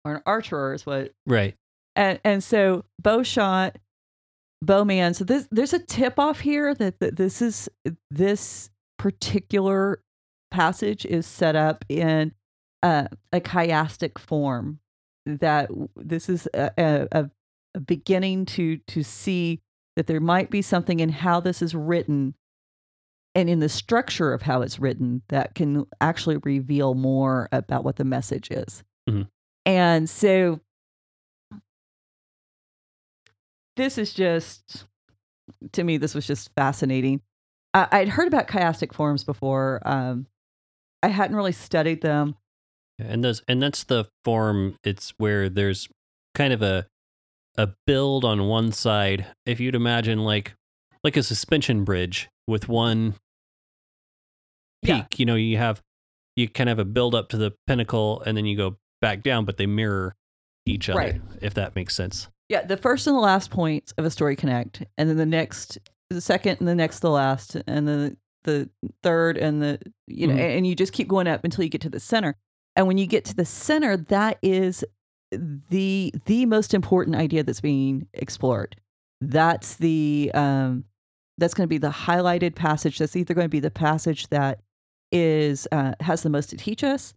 [0.03, 1.55] Or an archer is what right
[1.95, 3.77] and and so bow shot
[4.61, 7.69] bowman so this there's a tip off here that, that this is
[8.09, 10.01] this particular
[10.51, 12.33] passage is set up in
[12.85, 14.79] uh, a chiastic form
[15.25, 19.59] that this is a, a, a- beginning to to see
[19.95, 22.35] that there might be something in how this is written
[23.33, 27.95] and in the structure of how it's written that can actually reveal more about what
[27.97, 28.83] the message is.
[29.09, 29.27] Mhm.
[29.65, 30.59] And so
[33.75, 34.85] this is just
[35.73, 37.21] to me this was just fascinating.
[37.73, 39.81] I, I'd heard about chiastic forms before.
[39.85, 40.27] Um,
[41.03, 42.35] I hadn't really studied them.
[42.99, 45.89] And those and that's the form it's where there's
[46.33, 46.87] kind of a
[47.57, 49.25] a build on one side.
[49.45, 50.53] If you'd imagine like
[51.03, 53.13] like a suspension bridge with one
[54.83, 55.05] peak, Yeah.
[55.17, 55.81] you know, you have
[56.35, 59.23] you kind of have a build up to the pinnacle and then you go back
[59.23, 60.15] down, but they mirror
[60.65, 61.21] each other, Right.
[61.41, 62.27] if that makes sense.
[62.49, 65.77] Yeah, the first and the last points of a story connect, and then the next,
[66.09, 68.69] the second and the next, the last, and then the
[69.01, 70.57] third and the you know, Mhm.
[70.57, 72.35] and you just keep going up until you get to the center.
[72.75, 74.83] And when you get to the center, that is
[75.31, 78.75] the the most important idea that's being explored.
[79.21, 80.85] That's the um,
[81.37, 82.97] that's going to be the highlighted passage.
[82.97, 84.61] That's either going to be the passage that
[85.11, 87.13] is uh, has the most to teach us,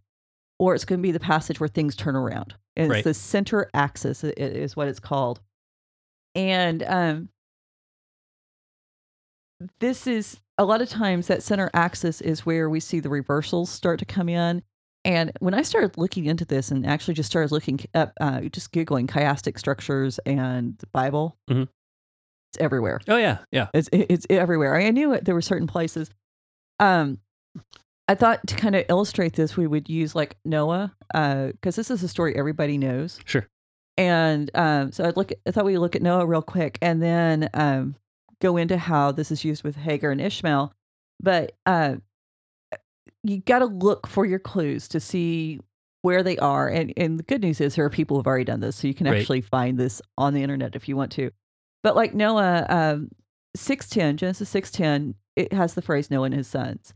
[0.59, 2.55] or it's going to be the passage where things turn around.
[2.75, 2.99] And Right.
[2.99, 5.41] it's the center axis is what it's called.
[6.35, 7.29] And um,
[9.79, 13.69] this is a lot of times that center axis is where we see the reversals
[13.69, 14.63] start to come in.
[15.05, 18.71] And when I started looking into this and actually just started looking up, uh, just
[18.71, 21.69] Googling chiastic structures and the Bible, Mhm.
[22.51, 22.99] it's everywhere.
[23.07, 23.67] Oh yeah, yeah.
[23.73, 24.75] It's it's everywhere.
[24.75, 25.23] I knew it.
[25.25, 26.09] There were certain places.
[26.79, 27.19] Um,
[28.07, 32.03] I thought to kind of illustrate this, we would use like Noah, because this is
[32.03, 33.19] a story everybody knows.
[33.25, 33.47] Sure.
[33.97, 35.31] And um, so I'd look.
[35.31, 37.95] At, I thought we'd look at Noah real quick, and then um,
[38.41, 40.73] go into how this is used with Hagar and Ishmael.
[41.21, 41.97] But uh,
[43.23, 45.59] you got to look for your clues to see
[46.01, 46.67] where they are.
[46.69, 48.93] And and the good news is there are people who've already done this, so you
[48.93, 49.19] can Right.
[49.19, 51.31] actually find this on the internet if you want to.
[51.83, 53.09] But like Noah, um,
[53.55, 56.93] six ten Genesis six ten, it has the phrase Noah and his sons.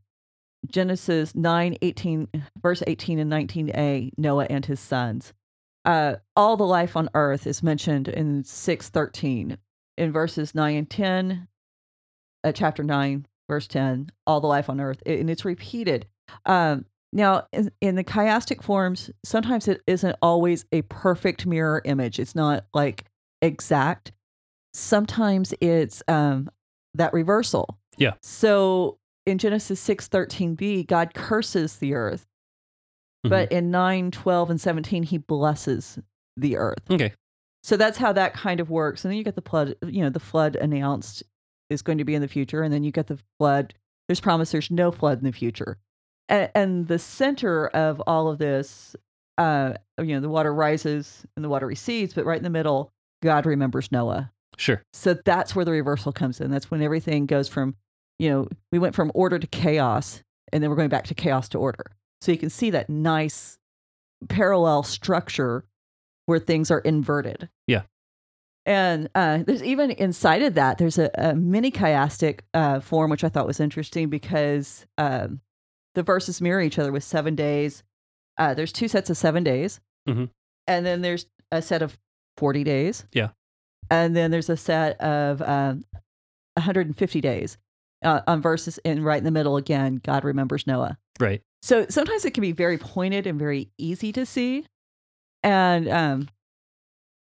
[0.65, 2.27] Genesis 9, 18,
[2.61, 5.33] verse 18 and 19a, Noah and his sons.
[5.83, 9.57] Uh, all the life on earth is mentioned in 613.
[9.97, 11.47] In verses 9 and 10,
[12.45, 16.07] uh, chapter 9, verse 10, all the life on earth, and it's repeated.
[16.45, 22.19] Um, now, in, in the chiastic forms, sometimes it isn't always a perfect mirror image.
[22.19, 23.05] It's not like
[23.41, 24.11] exact.
[24.73, 26.49] Sometimes it's um,
[26.95, 27.77] that reversal.
[27.97, 28.13] Yeah.
[28.23, 32.25] So in Genesis 6 13b, God curses the earth.
[33.25, 33.29] Mhm.
[33.29, 35.99] But in 9, 12, and 17, he blesses
[36.35, 36.89] the earth.
[36.89, 37.13] Okay.
[37.61, 39.05] So that's how that kind of works.
[39.05, 41.23] And then you get the flood, you know, the flood announced
[41.69, 42.63] is going to be in the future.
[42.63, 43.73] And then you get the flood.
[44.07, 45.77] There's promise there's no flood in the future.
[46.33, 48.95] And, and the center of all of this,
[49.37, 52.91] uh, you know, the water rises and the water recedes, but right in the middle,
[53.21, 54.31] God remembers Noah.
[54.57, 54.81] Sure.
[54.93, 56.49] So that's where the reversal comes in.
[56.49, 57.75] That's when everything goes from,
[58.17, 61.49] you know, we went from order to chaos, and then we're going back to chaos
[61.49, 61.91] to order.
[62.21, 63.59] So you can see that nice
[64.27, 65.65] parallel structure
[66.25, 67.47] where things are inverted.
[67.67, 67.83] Yeah.
[68.65, 73.23] And uh, there's even inside of that, there's a, a mini chiastic uh, form, which
[73.23, 75.41] I thought was interesting because um,
[75.95, 77.83] the verses mirror each other with seven days.
[78.37, 79.79] Uh, there's two sets of seven days.
[80.07, 80.29] Mhm.
[80.67, 81.97] And then there's a set of
[82.37, 83.05] 40 days.
[83.11, 83.29] Yeah.
[83.91, 85.83] And then there's a set of um,
[86.55, 87.57] 150 days
[88.03, 88.79] uh, on verses.
[88.85, 90.97] And right in the middle, again, God remembers Noah.
[91.19, 91.41] Right.
[91.61, 94.65] So sometimes it can be very pointed and very easy to see.
[95.43, 96.29] And um,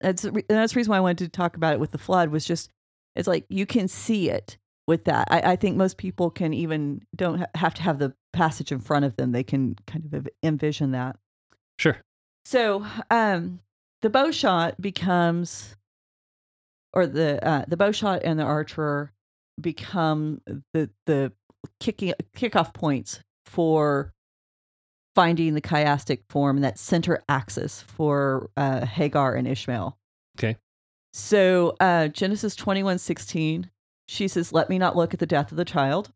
[0.01, 2.31] that's, the that's the reason why I wanted to talk about it with the flood
[2.31, 2.71] was just,
[3.17, 4.57] it's like you can see it
[4.87, 5.29] with that.
[5.31, 8.81] I, I think most people can even don't ha- have to have the passage in
[8.81, 9.33] front of them.
[9.33, 11.17] They can kind of envision that.
[11.79, 11.99] Sure.
[12.45, 13.61] So um,
[14.01, 15.77] the bow shot becomes,
[16.93, 19.13] or the uh, the bow shot and the archer
[19.61, 20.41] become
[20.73, 21.33] the the
[21.79, 24.13] kicking kickoff points for
[25.15, 29.97] finding the chiastic form and that center axis for uh, Hagar and Ishmael.
[30.39, 30.57] Okay.
[31.13, 33.71] So uh, Genesis twenty one sixteen,
[34.09, 36.11] she says, "Let me not look at the death of the child."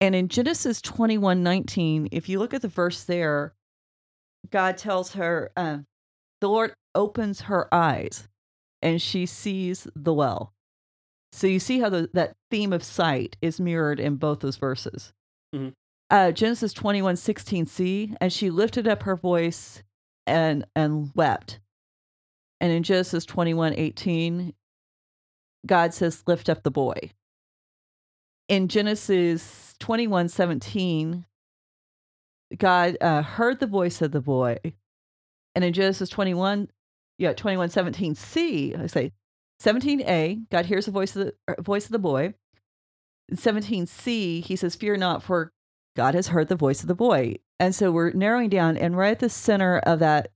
[0.00, 3.54] And in Genesis twenty one nineteen, if you look at the verse there,
[4.50, 5.78] God tells her, uh,
[6.40, 8.28] the Lord opens her eyes
[8.82, 10.52] and she sees the well.
[11.32, 15.12] So you see how the, that theme of sight is mirrored in both those verses.
[15.54, 15.72] Mhm.
[16.10, 19.82] Uh, Genesis 21 16c, and she lifted up her voice
[20.26, 21.60] and, and wept.
[22.60, 24.54] And in Genesis 21 18,
[25.66, 26.94] God says, Lift up the boy.
[28.48, 31.24] In Genesis 21 17,
[32.58, 34.58] God uh, heard the voice of the boy.
[35.54, 36.68] And in Genesis 21,
[37.18, 39.12] yeah, 21, 17c, I say
[39.62, 42.34] 17a, God hears the voice of the er, voice of the boy.
[43.28, 45.52] In 17c, he says, Fear not, for
[45.96, 47.36] God has heard the voice of the boy.
[47.58, 50.28] And so we're narrowing down, and right at the center of that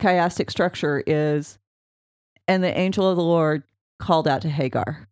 [0.00, 1.58] chiastic structure is,
[2.48, 3.62] and the angel of the Lord
[3.98, 5.08] called out to Hagar.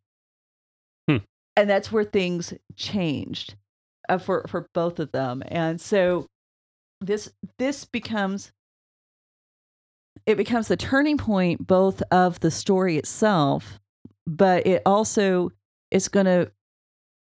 [1.57, 3.57] And that's where things changed
[4.09, 5.43] uh, for, for both of them.
[5.47, 6.27] And so
[7.01, 8.53] this this becomes
[10.25, 13.81] it becomes the turning point both of the story itself,
[14.27, 15.51] but it also
[15.91, 16.51] is going to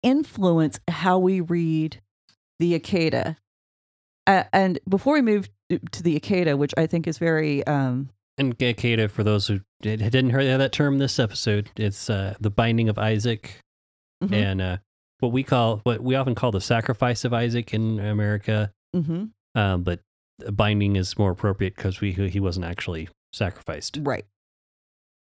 [0.03, 2.01] influence how we read
[2.59, 3.35] the Akeda.
[4.25, 5.49] Uh, and before we move
[5.91, 9.99] to the Akeda, which I think is very um, And Akeda, for those who did-
[9.99, 13.61] didn't hear that term this episode, it's uh, the binding of Isaac
[14.23, 14.77] mhm, and uh,
[15.19, 18.71] what we call, what we often call the sacrifice of Isaac in America.
[18.95, 20.01] mhm, Um, but
[20.51, 23.97] binding is more appropriate because we he wasn't actually sacrificed.
[24.01, 24.25] right.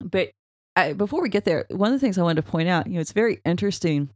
[0.00, 0.30] But
[0.76, 2.94] I, before we get there, one of the things I wanted to point out, you
[2.94, 4.10] know, it's very interesting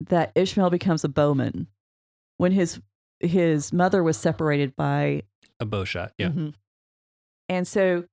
[0.00, 1.66] that Ishmael becomes a bowman
[2.38, 2.80] when his
[3.20, 5.22] his mother was separated by
[5.60, 6.28] A bow shot, yeah.
[6.28, 6.54] Mhm.
[7.50, 8.04] And so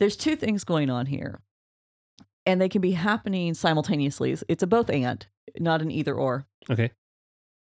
[0.00, 1.40] there's two things going on here.
[2.46, 4.32] And they can be happening simultaneously.
[4.32, 5.26] It's- a both and,
[5.58, 6.46] not an either or.
[6.70, 6.92] Okay.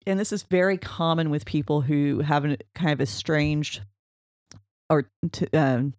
[0.05, 3.81] And this is very common with people who have a kind of estranged
[4.89, 5.93] or t- um,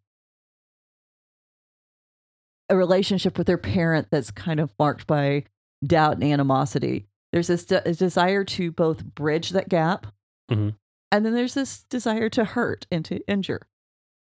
[2.68, 5.44] a relationship with their parent that's kind of marked by
[5.84, 7.06] doubt and animosity.
[7.32, 10.06] There's this de- a desire to both bridge that gap,
[10.50, 10.76] Mhm.
[11.10, 13.66] and then there's this desire to hurt and to injure.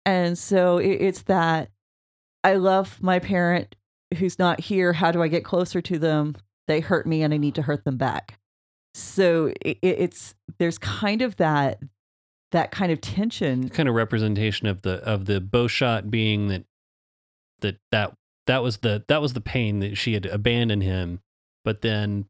[0.04, 1.70] And so it, it's that
[2.44, 3.74] I love my parent
[4.14, 4.92] who's not here.
[4.92, 6.37] How do I get closer to them?
[6.69, 8.38] They hurt me, and I need to hurt them back.
[8.95, 11.81] So it, it- it's there's kind of that
[12.53, 13.69] that kind of tension.
[13.69, 16.64] Kind of representation of the of the bow shot being that
[17.61, 18.14] that that
[18.47, 21.21] that was the that was the pain that she had abandoned him,
[21.64, 22.27] but then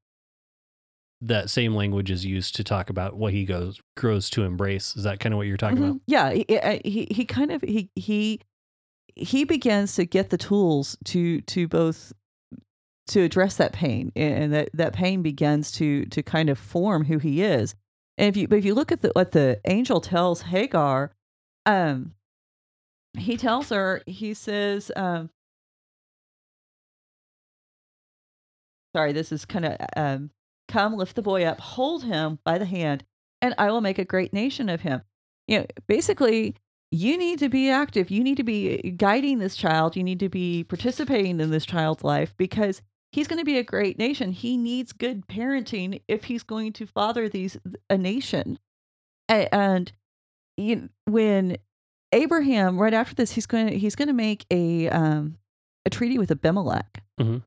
[1.23, 4.95] that same language is used to talk about what he goes grows to embrace.
[4.97, 5.95] Is that kind of what you're talking about?
[5.95, 6.01] Mhm.
[6.07, 6.45] Yeah, he,
[6.85, 8.41] he he kind of he he
[9.17, 12.13] he begins to get the tools to to both
[13.09, 17.19] to address that pain, and that that pain begins to to kind of form who
[17.19, 17.75] he is.
[18.19, 21.13] And if you but if you look at the, what the angel tells Hagar,
[21.65, 22.15] um,
[23.19, 25.31] he tells her he says, um,
[28.95, 30.31] sorry, this is kind of um,
[30.69, 33.05] come lift the boy up, hold him by the hand,
[33.41, 35.03] and I will make a great nation of him
[35.47, 36.55] you know, basically,
[36.91, 38.11] you need to be active.
[38.11, 39.97] You need to be guiding this child.
[39.97, 42.81] You need to be participating in this child's life because
[43.13, 44.33] he's going to be a great nation.
[44.33, 47.57] He needs good parenting if he's going to father these
[47.91, 48.59] a nation.
[49.29, 49.93] And
[51.07, 51.57] when
[52.13, 55.39] Abraham, right after this, he's going to he's going to make a um,
[55.85, 57.03] a treaty with Abimelech.
[57.21, 57.43] Mhm.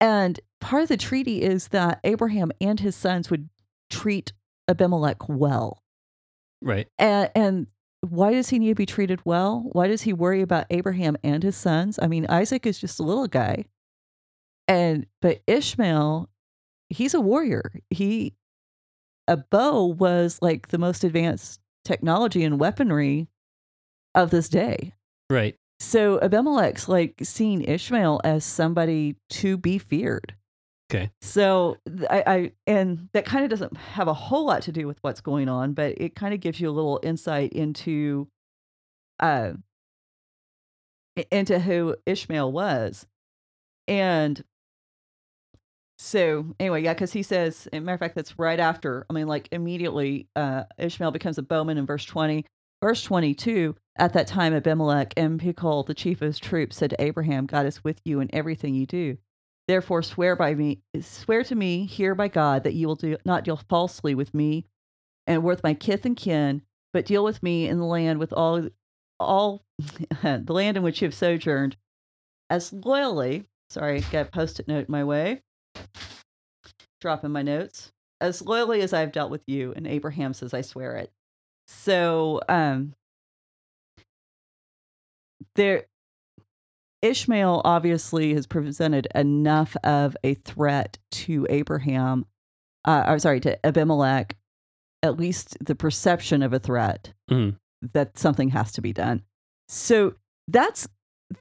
[0.00, 3.48] And part of the treaty is that Abraham and his sons would
[3.90, 4.32] treat
[4.68, 5.81] Abimelech well.
[6.62, 6.88] Right.
[6.98, 7.66] And, and
[8.00, 9.68] why does he need to be treated well?
[9.72, 11.98] Why does he worry about Abraham and his sons?
[12.00, 13.66] I mean, Isaac is just a little guy.
[14.68, 16.28] And but Ishmael,
[16.88, 17.72] he's a warrior.
[17.90, 18.34] He
[19.28, 23.28] a bow was like the most advanced technology and weaponry
[24.14, 24.94] of this day.
[25.30, 25.56] Right.
[25.80, 30.34] So Abimelech's like seeing Ishmael as somebody to be feared.
[30.94, 31.10] Okay.
[31.22, 31.78] So
[32.10, 35.22] I, I and that kind of doesn't have a whole lot to do with what's
[35.22, 38.28] going on, but it kind of gives you a little insight into
[39.20, 39.52] uh
[41.30, 43.06] into who Ishmael was.
[43.88, 44.42] And
[45.98, 49.06] so anyway, yeah, because he says, matter of fact, that's right after.
[49.08, 52.44] I mean, like immediately, uh, Ishmael becomes a bowman in verse twenty.
[52.82, 53.76] Verse twenty-two.
[53.96, 57.64] At that time, Abimelech and Pichol, the chief of his troops, said to Abraham, "God
[57.66, 59.18] is with you in everything you do.
[59.68, 63.44] Therefore, swear by me, swear to me here by God that you will do not
[63.44, 64.66] deal falsely with me
[65.26, 68.68] and with my kith and kin, but deal with me in the land with all,
[69.20, 71.76] all the land in which you have sojourned,
[72.50, 73.46] as loyally.
[73.70, 75.42] Sorry, got a post-it note my way.
[77.00, 79.72] Dropping my notes as loyally as I have dealt with you.
[79.74, 81.12] And Abraham says, "I swear it."
[81.66, 82.94] So, um,
[85.54, 85.86] there
[87.02, 92.26] Ishmael obviously has presented enough of a threat to Abraham,
[92.84, 94.36] uh, I'm sorry, to Abimelech,
[95.02, 97.56] at least the perception of a threat Mhm.
[97.92, 99.22] that something has to be done.
[99.68, 100.14] So
[100.48, 100.88] that's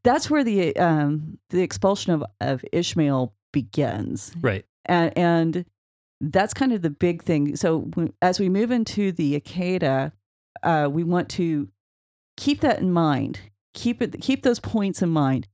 [0.03, 4.65] that's where the um, the expulsion of, of Ishmael begins, Right.
[4.85, 5.65] and and
[6.21, 7.55] that's kind of the big thing.
[7.55, 7.89] So
[8.21, 10.11] as we move into the Akeda,
[10.63, 11.67] uh, we want to
[12.37, 13.41] keep that in mind.
[13.73, 14.21] Keep it.
[14.21, 15.47] Keep those points in mind.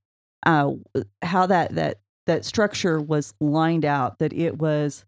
[0.45, 0.73] Uh,
[1.21, 4.19] how that that that structure was lined out.
[4.19, 5.05] That it was,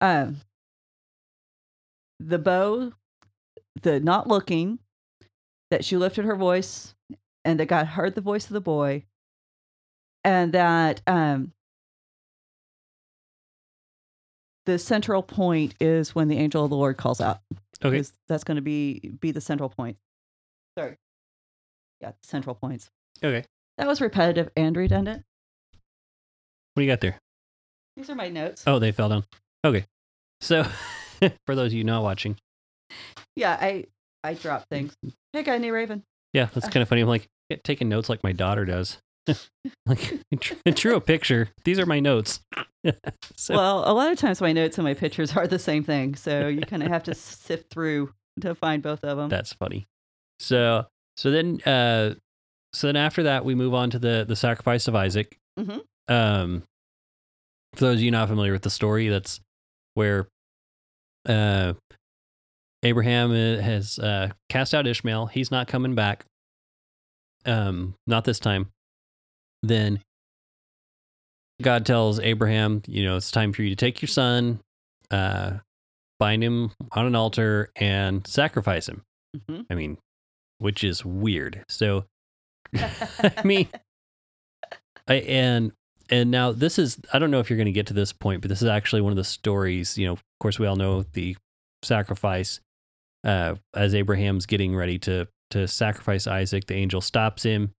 [0.00, 0.38] um,
[2.20, 2.92] the bow,
[3.82, 4.78] the not looking,
[5.70, 6.94] that she lifted her voice,
[7.44, 9.04] and that God heard the voice of the boy,
[10.24, 11.52] and that um,
[14.66, 17.38] the central point is when the angel of the Lord calls out.
[17.82, 18.04] Okay.
[18.28, 19.96] That's going to be be the central point.
[20.76, 20.96] Sorry.
[22.00, 22.90] Yeah, central points.
[23.22, 23.44] Okay.
[23.76, 25.24] That was repetitive and redundant.
[26.74, 27.18] What do you got there?
[27.96, 28.62] These are my notes.
[28.66, 29.24] Oh, they fell down.
[29.64, 29.84] Okay.
[30.40, 30.64] So,
[31.46, 32.36] for those of you not watching,
[33.34, 33.86] Yeah, I
[34.22, 34.94] I drop things.
[35.32, 36.02] Hey, guy, new Raven.
[36.32, 36.70] yeah, that's ah.
[36.70, 37.00] kind of funny.
[37.00, 37.26] I'm like
[37.64, 38.98] taking notes like my daughter does.
[39.86, 40.20] like,
[40.64, 41.50] I drew a picture.
[41.64, 42.40] These are my notes.
[43.36, 46.14] so, Well, a lot of times my notes and my pictures are the same thing,
[46.14, 49.28] so you kind of have to sift through to find both of them.
[49.28, 49.86] That's funny.
[50.38, 50.86] So
[51.18, 52.14] so then uh
[52.72, 55.36] so then after that we move on to the the sacrifice of Isaac.
[55.58, 55.82] Mhm.
[56.08, 56.62] Um
[57.74, 59.40] for those of you not familiar with the story, that's
[59.94, 60.28] where
[61.28, 61.72] uh
[62.84, 65.26] Abraham uh, has uh cast out Ishmael.
[65.26, 66.24] He's not coming back.
[67.44, 68.68] Um not this time.
[69.64, 70.00] Then
[71.60, 74.60] God tells Abraham, you know, it's time for you to take your son,
[75.10, 75.58] uh
[76.20, 79.02] bind him on an altar and sacrifice him.
[79.36, 79.66] Mhm.
[79.70, 79.98] I mean,
[80.58, 81.64] which is weird.
[81.68, 82.04] So,
[82.74, 83.68] I mean,
[85.08, 85.72] I, and
[86.10, 88.40] and now this is I don't know if you're going to get to this point,
[88.42, 89.96] but this is actually one of the stories.
[89.98, 91.36] You know, of course, we all know the
[91.82, 92.60] sacrifice
[93.24, 96.66] uh, as Abraham's getting ready to to sacrifice Isaac.
[96.66, 97.72] The angel stops him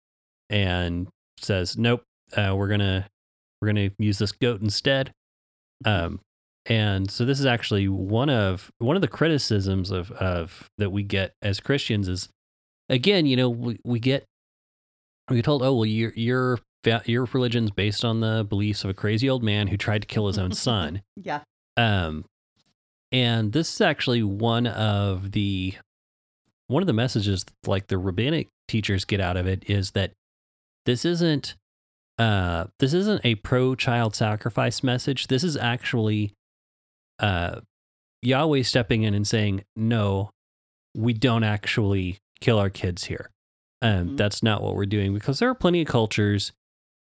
[0.49, 1.07] and
[1.39, 2.03] says, "Nope,
[2.35, 3.07] uh, we're gonna
[3.61, 5.11] we're gonna use this goat instead."
[5.85, 6.19] Um,
[6.65, 11.03] and so this is actually one of one of the criticisms of of that we
[11.03, 12.29] get as Christians is
[12.89, 14.25] again, you know, we, we get
[15.29, 16.59] we get told, oh well, your your
[17.05, 20.27] your religion's based on the beliefs of a crazy old man who tried to kill
[20.27, 21.01] his own son.
[21.15, 21.41] yeah.
[21.77, 22.25] Um,
[23.11, 25.75] and this is actually one of the
[26.67, 30.11] one of the messages like the rabbinic teachers get out of it is that
[30.85, 31.55] this isn't
[32.19, 35.27] uh this isn't a pro child sacrifice message.
[35.27, 36.33] This is actually
[37.19, 37.61] uh
[38.21, 40.31] Yahweh stepping in and saying, "No,
[40.95, 43.29] we don't actually kill our kids here.
[43.81, 44.17] Um, Mhm.
[44.17, 46.51] That's not what we're doing because there are plenty of cultures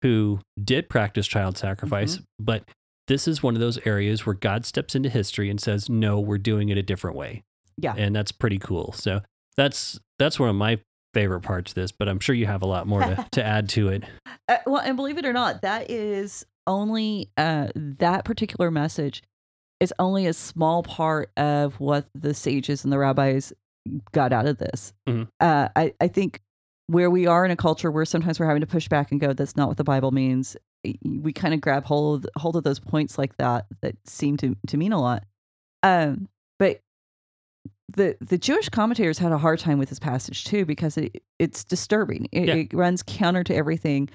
[0.01, 2.63] who did practice child sacrifice, but
[3.07, 6.37] this is one of those areas where God steps into history and says, "No, we're
[6.37, 7.43] doing it a different way."
[7.77, 7.95] Yeah.
[7.97, 8.91] and that's pretty cool.
[8.93, 9.21] So
[9.57, 10.79] that's that's one of my
[11.13, 11.91] favorite parts of this.
[11.91, 14.03] But I'm sure you have a lot more to, to add to it.
[14.47, 19.23] Uh, well, and believe it or not, that is only uh, that particular message
[19.79, 23.51] is only a small part of what the sages and the rabbis
[24.11, 24.93] got out of this.
[25.07, 25.27] Mhm.
[25.39, 26.41] Uh, I, I think
[26.87, 29.33] where we are in a culture where sometimes we're having to push back and go,
[29.33, 30.55] "That's not what the Bible means."
[31.05, 34.77] We kind of grab hold hold of those points like that that seem to to
[34.77, 35.23] mean a lot.
[35.83, 36.27] Um,
[36.59, 36.81] but
[37.95, 41.63] the the Jewish commentators had a hard time with this passage too because it it's
[41.63, 42.27] disturbing.
[42.31, 42.55] It, Yeah.
[42.55, 44.09] it runs counter to everything.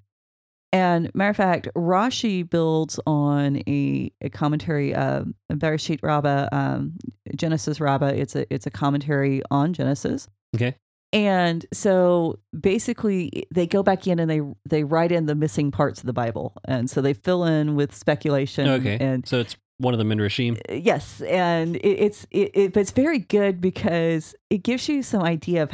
[0.76, 6.92] And matter of fact, Rashi builds on a, a commentary, um, Bereshit Rabbah, um,
[7.34, 8.12] Genesis Rabbah.
[8.14, 10.28] It's a it's a commentary on Genesis.
[10.54, 10.74] Okay.
[11.14, 16.00] And so basically, they go back in and they they write in the missing parts
[16.00, 18.68] of the Bible, and so they fill in with speculation.
[18.68, 18.98] Okay.
[19.00, 20.60] And So it's one of the Midrashim.
[20.68, 25.22] yes, and it, it's it, it, but it's very good because it gives you some
[25.22, 25.70] idea of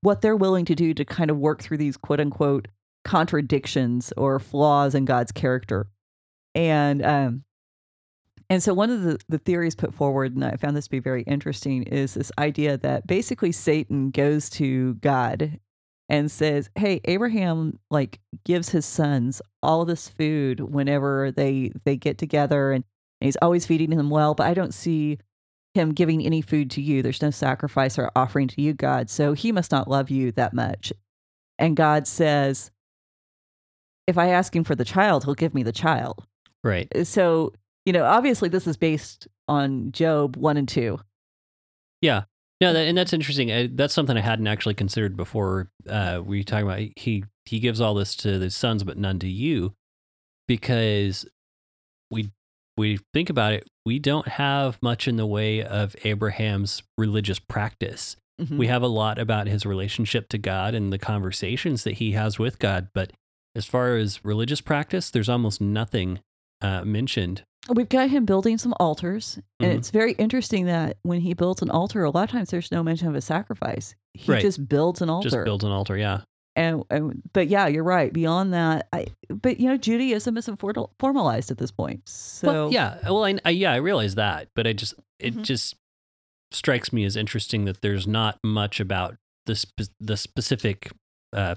[0.00, 2.68] what they're willing to do to kind of work through these quote unquote
[3.04, 5.86] contradictions or flaws in God's character,
[6.54, 7.44] and um,
[8.50, 10.98] and so one of the the theories put forward, and I found this to be
[10.98, 15.58] very interesting, is this idea that basically Satan goes to God
[16.08, 22.18] and says, "Hey, Abraham like gives his sons all this food whenever they they get
[22.18, 22.84] together and,
[23.20, 25.18] and he's always feeding them well, but I don't see
[25.74, 27.02] him giving any food to you.
[27.02, 29.10] There's no sacrifice or offering to you, God.
[29.10, 30.92] So he must not love you that much."
[31.58, 32.70] And God says,
[34.06, 36.24] "If I ask him for the child, he'll give me the child."
[36.62, 36.88] Right.
[37.06, 37.52] So,
[37.84, 40.98] you know, obviously this is based on Job 1 and 2.
[42.00, 42.22] Yeah.
[42.60, 43.50] No, that, and that's interesting.
[43.50, 45.68] Uh, that's something I hadn't actually considered before.
[45.88, 49.28] Uh, we talking about he he gives all this to the sons, but none to
[49.28, 49.74] you,
[50.48, 51.26] because
[52.10, 52.30] we
[52.76, 53.68] we think about it.
[53.84, 58.16] We don't have much in the way of Abraham's religious practice.
[58.40, 58.56] Mhm.
[58.56, 62.38] We have a lot about his relationship to God and the conversations that he has
[62.38, 63.12] with God, but
[63.54, 66.20] as far as religious practice, there's almost nothing
[66.60, 67.42] uh, mentioned.
[67.68, 69.38] We've got him building some altars.
[69.60, 69.76] And Mhm.
[69.78, 72.82] it's very interesting that when he builds an altar, a lot of times there's no
[72.82, 73.94] mention of a sacrifice.
[74.14, 74.42] He Right.
[74.42, 75.28] just builds an altar.
[75.30, 76.22] Just builds an altar, yeah.
[76.56, 78.12] and, and but yeah, you're right.
[78.12, 82.08] Beyond that, I but you know Judaism isn't for, formalized at this point.
[82.08, 82.98] So Well, yeah.
[83.04, 85.42] Well, I, I yeah, I realize that, but I just it Mhm.
[85.42, 85.74] just
[86.52, 90.92] strikes me as interesting that there's not much about the spe- the specific
[91.32, 91.56] uh,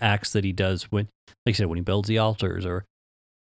[0.00, 1.08] acts that he does when,
[1.46, 2.84] like I said, when he builds the altars, or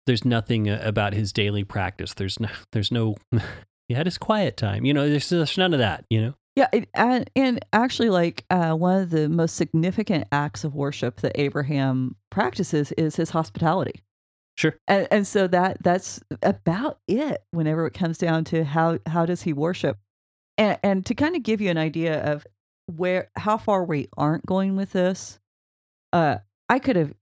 [0.07, 2.14] there's nothing uh, about his daily practice.
[2.14, 3.16] There's no, there's no.
[3.88, 4.84] he had his quiet time.
[4.84, 6.05] You know, there's, there's none of that.
[6.11, 6.34] You know.
[6.57, 11.20] Yeah, it, and, and actually, like uh, one of the most significant acts of worship
[11.20, 14.03] that Abraham practices is his hospitality.
[14.61, 14.76] Sure.
[14.88, 17.42] And, and so that that's about it.
[17.53, 19.96] Whenever it comes down to how how does he worship,
[20.59, 22.46] and and to kind of give you an idea of
[22.94, 25.39] where how far we aren't going with this,
[26.12, 26.38] uh,
[26.68, 27.12] I could have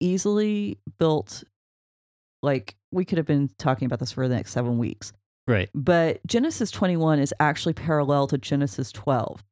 [0.00, 1.44] easily built
[2.42, 5.12] like we could have been talking about this for the next seven weeks
[5.46, 5.68] Right.
[5.74, 9.42] but Genesis 21 is actually parallel to Genesis 12.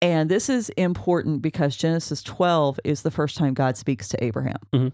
[0.00, 4.58] And this is important because Genesis 12 is the first time God speaks to Abraham.
[4.74, 4.92] Mhm.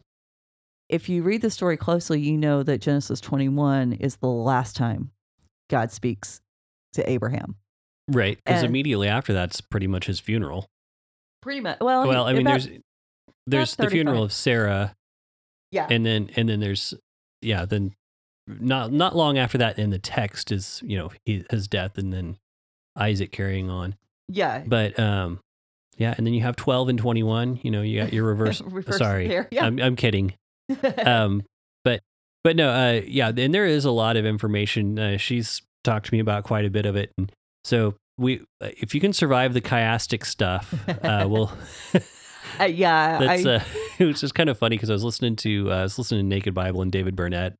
[0.88, 5.10] If you read the story closely, you know that Genesis 21 is the last time
[5.70, 6.40] God speaks
[6.94, 7.56] to Abraham.
[8.08, 8.38] Right.
[8.44, 10.66] Because immediately after that's pretty much his funeral.
[11.42, 11.78] Pretty much.
[11.80, 12.80] Well, he- well, I mean, about- there's
[13.46, 14.94] there's the funeral of Sarah,
[15.70, 15.86] yeah.
[15.90, 16.94] and then and then there's
[17.40, 17.94] yeah then
[18.46, 22.38] not not long after that in the text is you know his death and then
[22.96, 23.94] Isaac carrying on.
[24.28, 24.62] yeah.
[24.66, 25.40] But um,
[25.96, 27.58] yeah, and then you have twelve and twenty one.
[27.62, 28.60] You know, you got your reverse.
[28.60, 29.64] Reverse sorry, there, yeah.
[29.64, 30.34] I'm I'm kidding.
[31.04, 31.44] Um,
[31.82, 32.02] but
[32.44, 34.98] but no, uh, yeah, and there is a lot of information.
[34.98, 37.32] Uh, she's talked to me about quite a bit of it, and
[37.64, 41.50] so we, uh, if you can survive the chiastic stuff, uh, we'll.
[42.60, 43.18] Uh, yeah.
[43.18, 43.62] That's I, uh,
[43.98, 46.20] it was just kind of funny because I was listening to uh, I was listening
[46.22, 47.54] to Naked Bible and David Burnett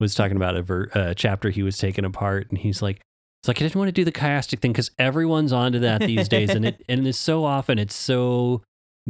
[0.00, 3.00] was talking about a ver- uh, chapter he was taking apart and he's like
[3.42, 6.28] it's like I didn't want to do the chiastic thing because everyone's onto that these
[6.28, 8.62] days and it and it's so often it's so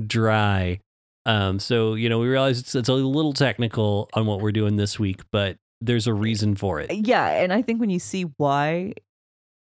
[0.07, 0.81] dry.
[1.25, 4.77] Um, so you know we realize it's it's a little technical on what we're doing
[4.77, 6.91] this week, but there's a reason for it.
[6.91, 8.95] yeah and i think when you see why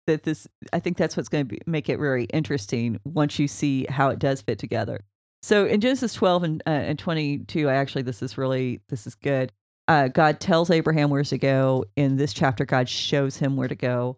[0.09, 3.87] that this i think that's what's going to make it very interesting once you see
[3.89, 5.05] how it does fit together
[5.43, 9.15] so in genesis 12 and, uh, and 22 i actually this is really this is
[9.15, 9.53] good.
[9.89, 11.85] Uh, god tells abraham where to go.
[11.97, 14.17] In this chapter god shows him where to go.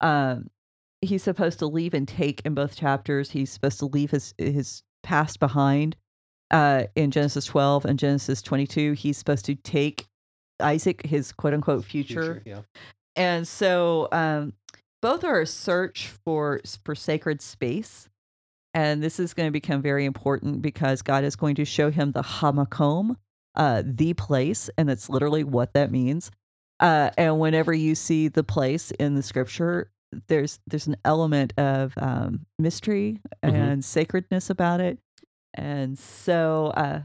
[0.00, 0.48] Um,
[1.00, 3.30] he's supposed to leave and take in both chapters.
[3.30, 5.96] He's supposed to leave his his past behind.
[6.50, 10.06] Uh, in genesis 12 and genesis 22 he's supposed to take
[10.60, 12.42] isaac his quote unquote future.
[12.44, 12.60] Yeah.
[13.16, 14.52] and so um,
[15.00, 18.08] both are a search for for sacred space.
[18.74, 22.12] And this is going to become very important because God is going to show him
[22.12, 23.16] the hamakom,
[23.54, 26.30] uh, the place, and that's literally what that means.
[26.80, 29.90] Uh, and whenever you see the place in the scripture,
[30.28, 33.54] there's there's an element of um, mystery Mhm.
[33.54, 34.98] and sacredness about it.
[35.54, 37.02] And so, uh,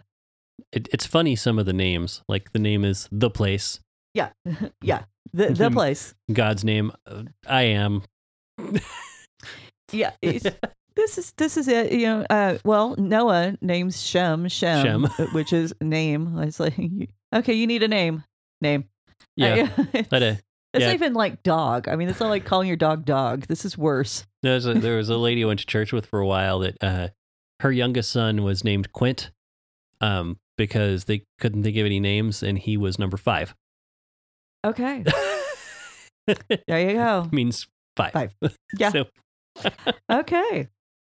[0.71, 3.79] It, it's funny some of the names like the name is the place.
[4.13, 4.29] yeah,
[4.81, 5.03] yeah,
[5.33, 6.15] the the place.
[6.31, 8.03] God's name, uh, I am.
[9.91, 10.45] Yeah, it's,
[10.97, 11.93] this is this is it.
[11.93, 15.05] You know, uh, well, Noah names Shem Shem, Shem.
[15.05, 16.37] uh, which is name.
[16.39, 16.75] It's like,
[17.35, 18.23] okay, you need a name.
[18.59, 18.85] Name.
[19.37, 20.41] Yeah, Uh, it's, it's
[20.73, 20.87] yeah.
[20.87, 21.87] not even like dog.
[21.87, 23.45] I mean, it's not like calling your dog dog.
[23.47, 24.25] This is worse.
[24.43, 26.75] There's a, there was a lady I went to church with for a while that
[26.81, 27.07] uh,
[27.61, 29.31] her youngest son was named Quint
[30.01, 33.55] um, because they couldn't think of any names, and he was number five.
[34.65, 35.03] Okay,
[36.67, 37.27] there you go.
[37.31, 38.11] means five.
[38.11, 38.33] Five.
[38.77, 38.91] Yeah.
[38.91, 39.05] So,
[40.11, 40.67] Okay.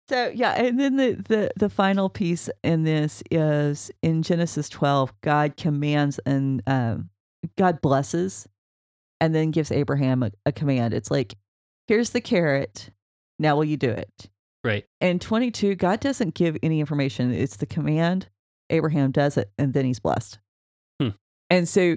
[0.08, 5.12] So yeah, and then the, the the final piece in this is in Genesis 12,
[5.20, 7.10] God commands and um,
[7.56, 8.48] God blesses,
[9.20, 10.94] and then gives Abraham a, a command.
[10.94, 11.34] It's like,
[11.86, 12.90] here's the carrot.
[13.38, 14.28] Now will you do it?
[14.64, 14.84] right.
[15.00, 17.32] And 22, God doesn't give any information.
[17.32, 18.28] It's the command.
[18.70, 20.38] Abraham does it, and then he's blessed.
[21.00, 21.10] Hmm.
[21.48, 21.96] And so,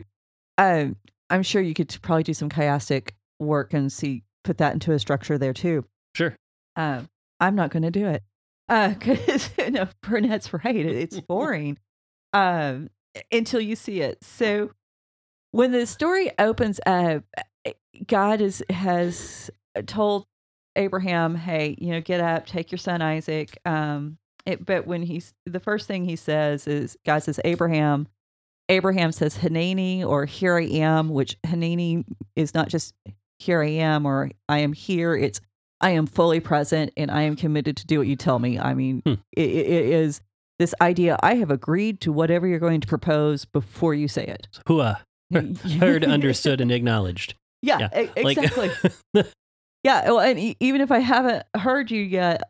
[0.58, 0.96] um,
[1.30, 5.00] I'm sure you could probably do some chiastic work and see put that into a
[5.00, 5.86] structure there too.
[6.16, 6.36] Sure.
[6.76, 7.10] Um,
[7.42, 8.24] I'm not going to do it
[8.70, 10.76] because you know Burnett's right.
[10.76, 11.78] It's boring
[12.32, 12.90] um,
[13.32, 14.24] until you see it.
[14.24, 14.72] So
[15.52, 17.24] when the story opens up,
[17.66, 17.74] eh,
[18.08, 19.50] God is has
[19.88, 20.26] told
[20.76, 25.34] Abraham, "Hey, you know, get up, take your son Isaac." Um, it, but when he's
[25.46, 28.08] the first thing he says is, God says, "Abraham."
[28.70, 32.06] Abraham says, "Hineni," or "Here I am," which Hineni
[32.38, 32.94] is not just
[33.40, 35.42] "Here I am" or "I am here." It's
[35.82, 38.60] I am fully present and I am committed to do what you tell me.
[38.60, 39.14] I mean, Hmm.
[39.36, 40.22] it, it is
[40.60, 44.48] this idea I have agreed to whatever you're going to propose before you say it.
[44.68, 45.02] Hua.
[45.80, 47.34] Heard, understood, and acknowledged.
[47.64, 48.72] Yeah, Yeah, e- Like- exactly.
[49.84, 52.42] yeah, well, and e- even if I haven't heard you yet,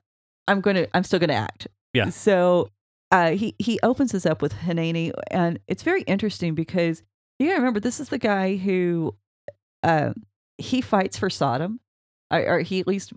[0.47, 1.67] I'm going to I'm still going to act.
[1.93, 2.09] Yeah.
[2.09, 2.69] So
[3.11, 7.03] uh, he he opens this up with Hineni, and it's very interesting because
[7.39, 9.15] you remember this is the guy who
[9.83, 10.13] uh,
[10.57, 11.79] he fights for Sodom,
[12.39, 13.13] or, he at least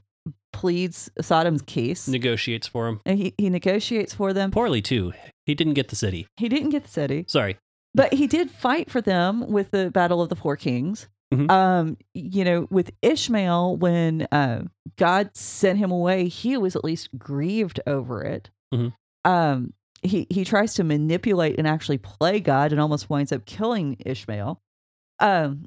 [0.52, 2.08] pleads Sodom's case.
[2.08, 3.00] Negotiates for him.
[3.04, 4.50] and he, he negotiates for them.
[4.50, 5.12] Poorly, too.
[5.46, 6.26] He didn't get the city.
[6.36, 7.58] He didn't get the city, Sorry.
[7.94, 11.08] but he did fight for them with the Battle of the Four Kings.
[11.32, 11.50] Mhm.
[11.50, 14.62] Um, you know, with Ishmael, when uh,
[14.96, 18.50] God sent him away, he was at least grieved over it.
[18.72, 18.92] Mhm.
[19.24, 23.96] Um, he he tries to manipulate and actually play God, and almost winds up killing
[24.04, 24.60] Ishmael.
[25.18, 25.64] Um,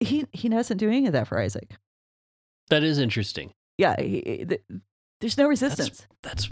[0.00, 1.76] he he doesn't do any of that for Isaac.
[2.68, 3.52] That is interesting.
[3.78, 4.62] Yeah, he, he- th-
[5.20, 6.06] there's no resistance.
[6.22, 6.50] That's at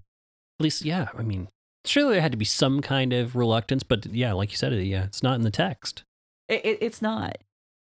[0.63, 1.09] least, yeah.
[1.17, 1.49] I mean,
[1.85, 5.05] surely there had to be some kind of reluctance, but yeah, like you said, yeah,
[5.05, 6.05] it's not in the text.
[6.49, 7.37] It, it, it's not.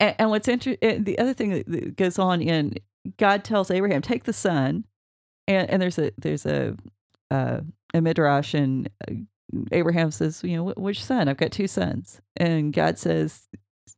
[0.01, 2.75] And, and what's interesting, the other thing that- that goes on in
[3.17, 4.85] God tells Abraham, take the son,
[5.47, 6.77] and and there's a there's a
[7.31, 7.61] uh,
[7.95, 9.15] a midrash, and uh,
[9.73, 11.27] Abraham says, you know, which son?
[11.29, 13.49] I've got two sons, and God says,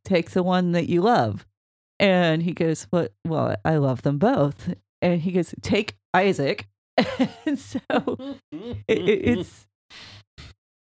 [0.05, 1.45] take the one that you love,
[2.01, 3.13] and he goes, what?
[3.25, 6.67] Well, I love them both, and he goes, take Isaac,
[7.45, 7.79] and so
[8.51, 9.67] it, it- it's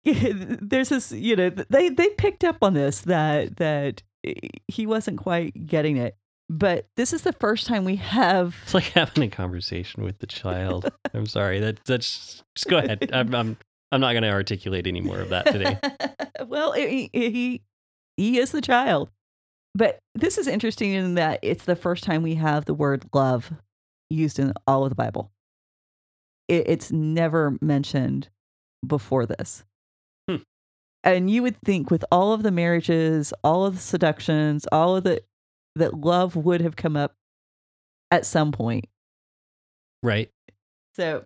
[0.61, 4.03] there's this you know they they picked up on this that that
[4.67, 6.15] he wasn't quite getting it
[6.47, 10.27] but this is the first time we have It's like having a conversation with the
[10.27, 10.87] child.
[11.15, 11.59] I'm sorry.
[11.59, 13.09] That that's just go ahead.
[13.11, 13.57] I'm I'm,
[13.91, 15.79] I'm not going to articulate any more of that today.
[16.47, 17.61] well he, he
[18.15, 19.09] he is the child
[19.75, 23.51] but this is interesting in that it's the first time we have the word love
[24.09, 25.29] used in all of the bible
[26.47, 28.29] it, it's never mentioned
[28.85, 29.63] before this
[30.29, 30.37] Hmm.
[31.03, 35.03] and you would think with all of the marriages all of the seductions all of
[35.03, 35.21] the
[35.75, 37.13] that love would have come up
[38.11, 38.85] at some point
[40.03, 40.29] Right.
[40.95, 41.25] so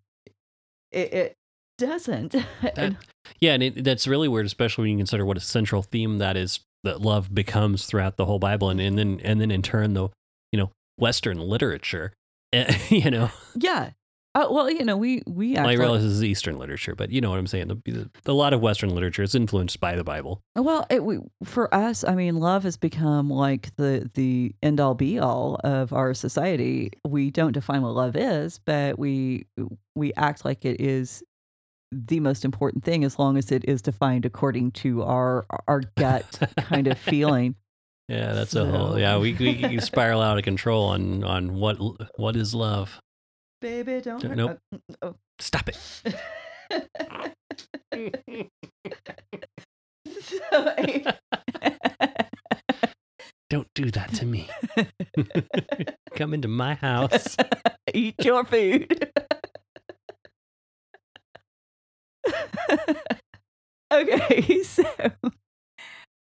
[0.91, 1.35] it, it
[1.77, 2.33] doesn't
[2.75, 2.97] And-
[3.39, 6.35] Yeah, and it, that's really weird, especially when you consider what a central theme that
[6.37, 9.93] is that love becomes throughout the whole Bible, and, and then and then in turn
[9.93, 10.09] the
[10.51, 12.13] you know Western literature,
[12.53, 13.91] eh, you know, yeah
[14.35, 16.95] uh, well you know we we well, I act like- realize this is Eastern literature,
[16.95, 17.67] but you know what I'm saying.
[17.67, 20.41] The, the, a lot of Western literature is influenced by the Bible.
[20.55, 24.93] Well, it, we, for us, I mean, love has become like the the end all
[24.93, 26.91] be all of our society.
[27.07, 29.45] We don't define what love is, but we
[29.95, 31.23] we act like it is
[31.91, 36.51] the most important thing as long as it is defined according to our our gut
[36.57, 37.55] kind of feeling.
[38.07, 38.97] Yeah, that's a whole.
[38.99, 41.77] Yeah, we we spiral out of control on on what
[42.17, 42.99] what is love.
[43.61, 44.21] Baby, don't.
[44.23, 44.59] hurt- Nope.
[45.01, 45.75] uh, Stop it.
[50.21, 50.73] so,
[53.49, 54.47] Don't do that to me.
[56.15, 57.35] Come into my house.
[57.93, 59.11] Eat your food.
[63.93, 64.83] okay, so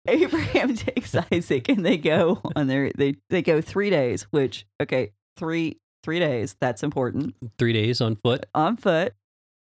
[0.07, 5.13] Abraham takes Isaac and they go on their they they go 3 days, which okay,
[5.37, 8.45] 3 3 days, that's important, Three days on foot.
[8.55, 9.15] on foot,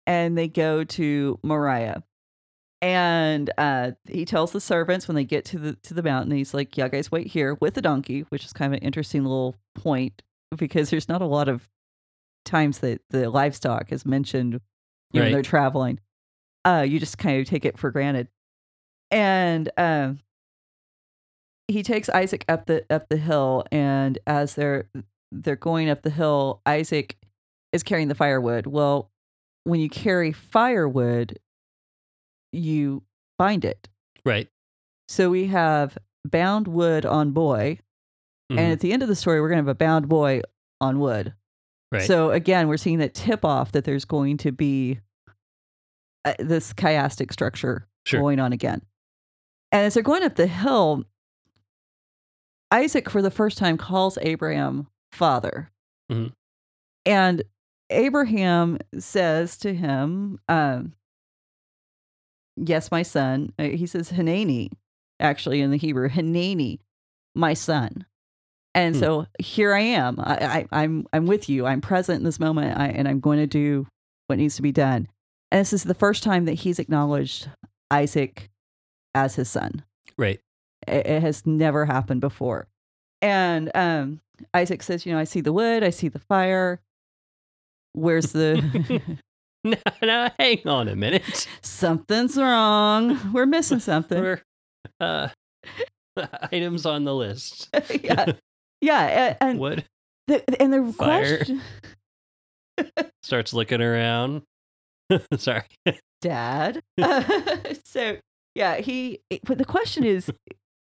[0.06, 2.02] and they go to Moriah.
[2.82, 6.52] And uh, he tells the servants when they get to the to the mountain, he's
[6.52, 9.56] like, "Yeah, guys, wait here with the donkey," which is kind of an interesting little
[9.74, 10.20] point
[10.54, 11.66] because there's not a lot of
[12.44, 14.60] times that the livestock is mentioned
[15.12, 15.32] when Right.
[15.32, 15.98] they're traveling.
[16.64, 18.28] Uh, you just kind of take it for granted.
[19.10, 20.18] And um,
[21.68, 24.88] he takes Isaac up the up the hill, and as they're
[25.32, 27.16] they're going up the hill, Isaac
[27.72, 28.66] is carrying the firewood.
[28.66, 29.10] Well,
[29.64, 31.38] when you carry firewood,
[32.52, 33.02] you
[33.38, 33.88] bind it.
[34.24, 34.48] Right.
[35.08, 37.78] So we have bound wood on boy,
[38.50, 38.58] Mhm.
[38.58, 40.40] and at the end of the story, we're going to have a bound boy
[40.80, 41.34] on wood.
[41.92, 42.02] Right.
[42.02, 45.00] So again, we're seeing that tip off that there's going to be
[46.24, 48.20] uh, this chiastic structure Sure.
[48.20, 48.82] going on again.
[49.72, 51.04] And as they're going up the hill,
[52.70, 55.70] Isaac, for the first time, calls Abraham father.
[56.10, 56.32] Mhm.
[57.06, 57.42] And
[57.90, 60.94] Abraham says to him, um,
[62.56, 63.52] Yes, my son.
[63.58, 64.70] Uh, He says, Hineni,
[65.18, 66.78] actually, in the Hebrew, Hineni,
[67.34, 68.06] my son.
[68.76, 69.00] And Hmm.
[69.00, 70.20] so here I am.
[70.20, 71.66] I, I, I'm I'm with you.
[71.66, 73.86] I'm present in this moment, I, and I'm going to do
[74.28, 75.08] what needs to be done.
[75.54, 77.48] And this is the first time that he's acknowledged
[77.88, 78.50] Isaac
[79.14, 79.84] as his son.
[80.18, 80.40] right.
[80.88, 82.66] It, it has never happened before.
[83.22, 84.20] And um,
[84.52, 86.80] Isaac says, "You know, I see the wood, I see the fire.
[87.92, 88.60] Where's the
[89.64, 91.46] no, no, hang on a minute.
[91.62, 93.32] something's wrong?
[93.32, 94.42] We're missing something." We're,
[94.98, 95.28] uh,
[96.52, 97.68] items on the list.
[98.02, 98.32] yeah,
[98.80, 99.84] yeah, a- and Wood
[100.26, 101.36] the, and the Fire.
[101.44, 101.62] question.
[103.22, 104.42] starts looking around.
[105.36, 105.64] Sorry.
[106.20, 106.82] Dad.
[107.84, 108.16] so
[108.54, 109.20] yeah, he.
[109.44, 110.30] But the question is,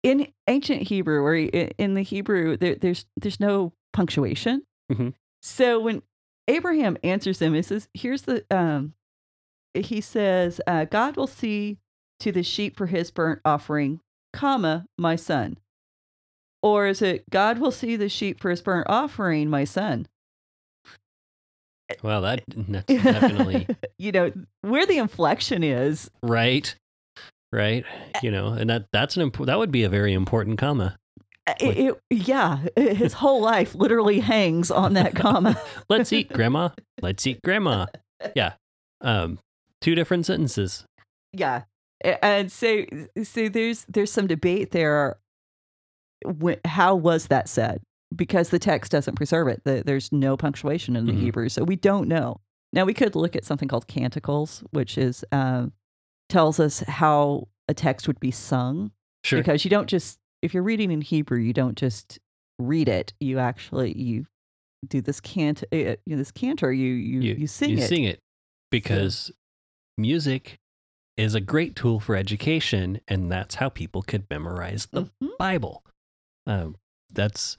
[0.03, 4.63] in ancient Hebrew or in the Hebrew, there, there's there's no punctuation.
[4.93, 5.15] Mhm.
[5.43, 6.03] So when
[6.49, 8.95] Abraham answers him, he says, "Here's the." Um,
[9.75, 11.79] he says, uh, "God will see
[12.21, 14.01] to the sheep for His burnt offering,
[14.33, 15.59] comma, my son."
[16.63, 20.07] Or is it God will see the sheep for His burnt offering, my son?
[22.03, 23.67] Well, that that's definitely
[23.99, 24.33] you know
[24.63, 26.11] where the inflection is.
[26.23, 26.75] right.
[27.53, 27.85] Right.
[28.23, 30.97] You know, and that that's an imp- that would be a very important comma.
[31.61, 35.59] It, it, yeah, his whole life literally hangs on that comma.
[35.89, 36.71] Let's eat, grandma.
[37.01, 37.87] Let's eat, grandma.
[38.35, 38.55] Yeah.
[39.01, 39.39] Um,
[39.81, 40.85] two different sentences.
[41.33, 41.63] yeah,
[42.03, 42.85] and so
[43.23, 45.19] so there's there's some debate there.
[46.65, 47.81] How was that said?
[48.15, 49.63] Because the text doesn't preserve it.
[49.65, 51.21] The, there's no punctuation in the Mhm.
[51.21, 52.41] Hebrew, so we don't know.
[52.73, 55.73] Now we could look at something called canticles, which is um,
[56.29, 58.93] tells us how a text would be sung.
[59.25, 59.41] Sure.
[59.41, 62.21] because you don't just if you're reading in Hebrew, you don't just
[62.61, 63.13] read it.
[63.19, 64.27] You actually you
[64.87, 66.73] do this cant uh, you know, this cantor.
[66.73, 67.89] You you you, sing you it.
[67.89, 68.21] sing it
[68.71, 69.33] because
[69.99, 70.59] music
[71.17, 75.37] is a great tool for education, and that's how people could memorize the Mhm.
[75.39, 75.83] Bible.
[76.47, 76.77] Um,
[77.13, 77.57] that's,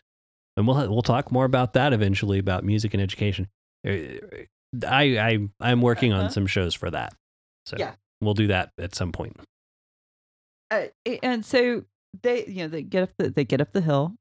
[0.57, 3.47] and we'll we'll talk more about that eventually about music and education.
[3.87, 3.93] Uh,
[4.85, 6.29] I I I'm working on Uh-huh.
[6.29, 7.13] some shows for that,
[7.65, 7.95] so Yeah.
[8.19, 9.39] we'll do that at some point.
[10.69, 10.87] Uh,
[11.23, 11.85] and so
[12.23, 14.15] they you know they get up the, they get up the hill.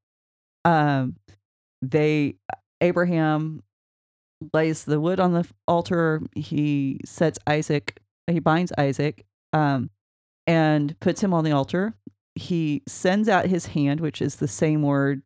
[0.64, 1.16] Um,
[1.82, 2.36] they
[2.80, 3.62] Abraham
[4.52, 6.20] lays the wood on the altar.
[6.36, 7.98] He sets Isaac.
[8.28, 9.24] He binds Isaac.
[9.52, 9.90] Um,
[10.46, 11.94] and puts him on the altar.
[12.34, 15.22] He sends out his hand, which is the same word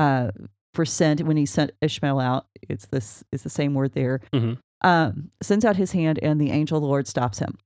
[0.00, 0.30] uh,
[0.74, 2.46] for sent when he sent Ishmael out.
[2.68, 4.20] It's this is the same word there.
[4.32, 4.58] Mhm.
[4.82, 7.58] Um, sends out his hand, and the angel of the Lord stops him.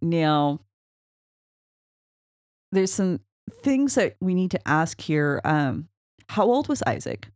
[0.00, 0.60] Now,
[2.70, 3.20] there's some
[3.62, 5.40] things that we need to ask here.
[5.44, 5.88] Um,
[6.28, 7.28] how old was Isaac?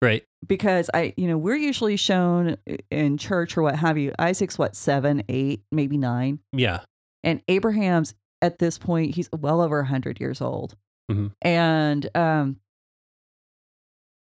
[0.00, 0.22] Right.
[0.46, 2.56] because I, you know, we're usually shown
[2.92, 4.12] in church or what have you.
[4.20, 6.82] Isaac's what seven, eight, maybe nine, Yeah.
[7.24, 10.76] and Abraham's at this point he's well over a hundred years old,
[11.10, 11.32] Mhm.
[11.42, 12.60] and um,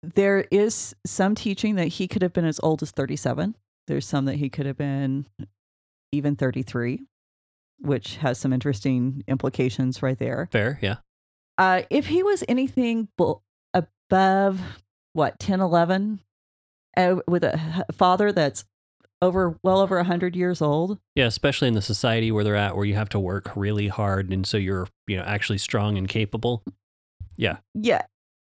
[0.02, 3.56] there is some teaching that he could have been as old as thirty-seven.
[3.86, 5.26] There's some that he could have been
[6.12, 7.02] even thirty-three,
[7.80, 10.48] which has some interesting implications right there.
[10.52, 10.78] Fair.
[10.80, 10.96] Yeah.
[11.58, 13.08] Uh, if he was anything
[13.74, 14.60] above
[15.12, 16.20] what 10 11
[16.96, 18.64] uh, with a father that's
[19.20, 21.26] over well over 100 years old Yeah.
[21.26, 24.46] Especially in the society where they're at, where you have to work really hard, and
[24.46, 26.62] so you're you know actually strong and capable.
[27.36, 27.58] Yeah.
[27.74, 28.02] Yeah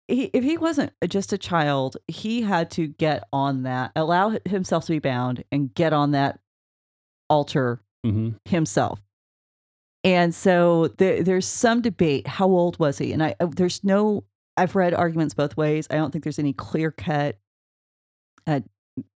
[0.07, 4.85] he, if he wasn't just a child he had to get on that allow himself
[4.85, 6.39] to be bound and get on that
[7.29, 8.99] altar hmm himself.
[10.03, 13.11] And so there, there's some debate how old was he?
[13.11, 14.23] And i uh, there's no
[14.57, 15.87] i've read arguments both ways.
[15.89, 17.37] I don't think there's any clear cut
[18.47, 18.59] uh,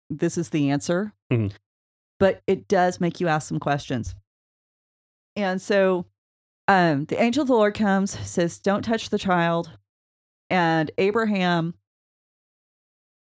[0.09, 1.13] this is the answer.
[1.33, 1.53] Mhm.
[2.21, 4.15] but it does make you ask some questions.
[5.35, 6.07] And so
[6.69, 9.71] um the angel of the lord comes says don't touch the child
[10.51, 11.75] and abraham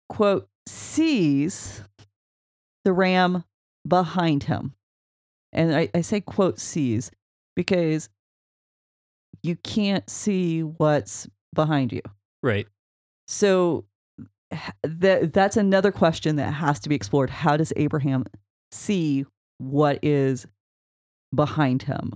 [0.10, 1.82] quote sees
[2.86, 3.44] the ram
[3.88, 4.74] behind him
[5.54, 7.12] and I, I say quote sees
[7.56, 8.10] because
[9.44, 12.02] you can't see what's behind you
[12.44, 12.68] Right.
[13.28, 13.86] so
[14.84, 18.26] that that's another question that has to be explored how does abraham
[18.72, 19.26] see
[19.58, 20.46] what is
[21.34, 22.14] behind him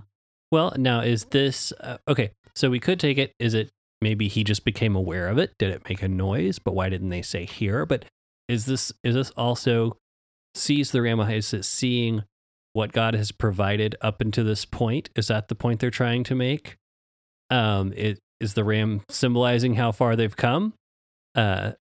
[0.50, 2.30] Well, now is this uh, okay?
[2.54, 3.34] So we could take it.
[3.38, 3.70] Is it
[4.02, 5.52] maybe he just became aware of it?
[5.58, 6.58] Did it make a noise?
[6.58, 7.86] But why didn't they say here?
[7.86, 8.04] But
[8.48, 9.96] is this is this also
[10.54, 11.20] sees the ram?
[11.20, 12.24] Is it seeing
[12.74, 15.08] what God has provided up until this point?
[15.16, 16.76] Is that the point they're trying to make?
[17.50, 20.74] Um, it is the ram symbolizing how far they've come.
[21.34, 21.72] Uh,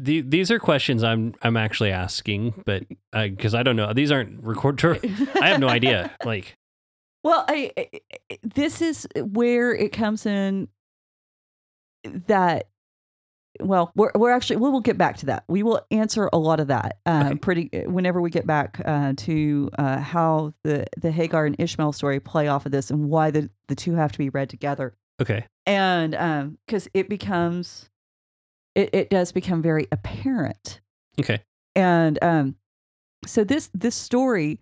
[0.00, 4.42] the, these are questions I'm I'm actually asking, but because I don't know, these aren't
[4.44, 5.00] recorded.
[5.40, 6.10] I have no idea.
[6.24, 6.54] Like,
[7.24, 10.68] Well, I- I- this is where it comes in
[12.26, 12.68] that
[13.60, 15.42] well, we're we're actually we will get back to that.
[15.48, 17.34] We will answer a lot of that um, Okay.
[17.36, 22.20] pretty whenever we get back uh, to uh, how the the Hagar and Ishmael story
[22.20, 24.96] play off of this and why the the two have to be read together.
[25.20, 27.88] okay, And um because it becomes
[28.76, 30.80] it, it does become very apparent
[31.18, 31.42] okay,
[31.74, 32.54] and um
[33.26, 34.60] so this this story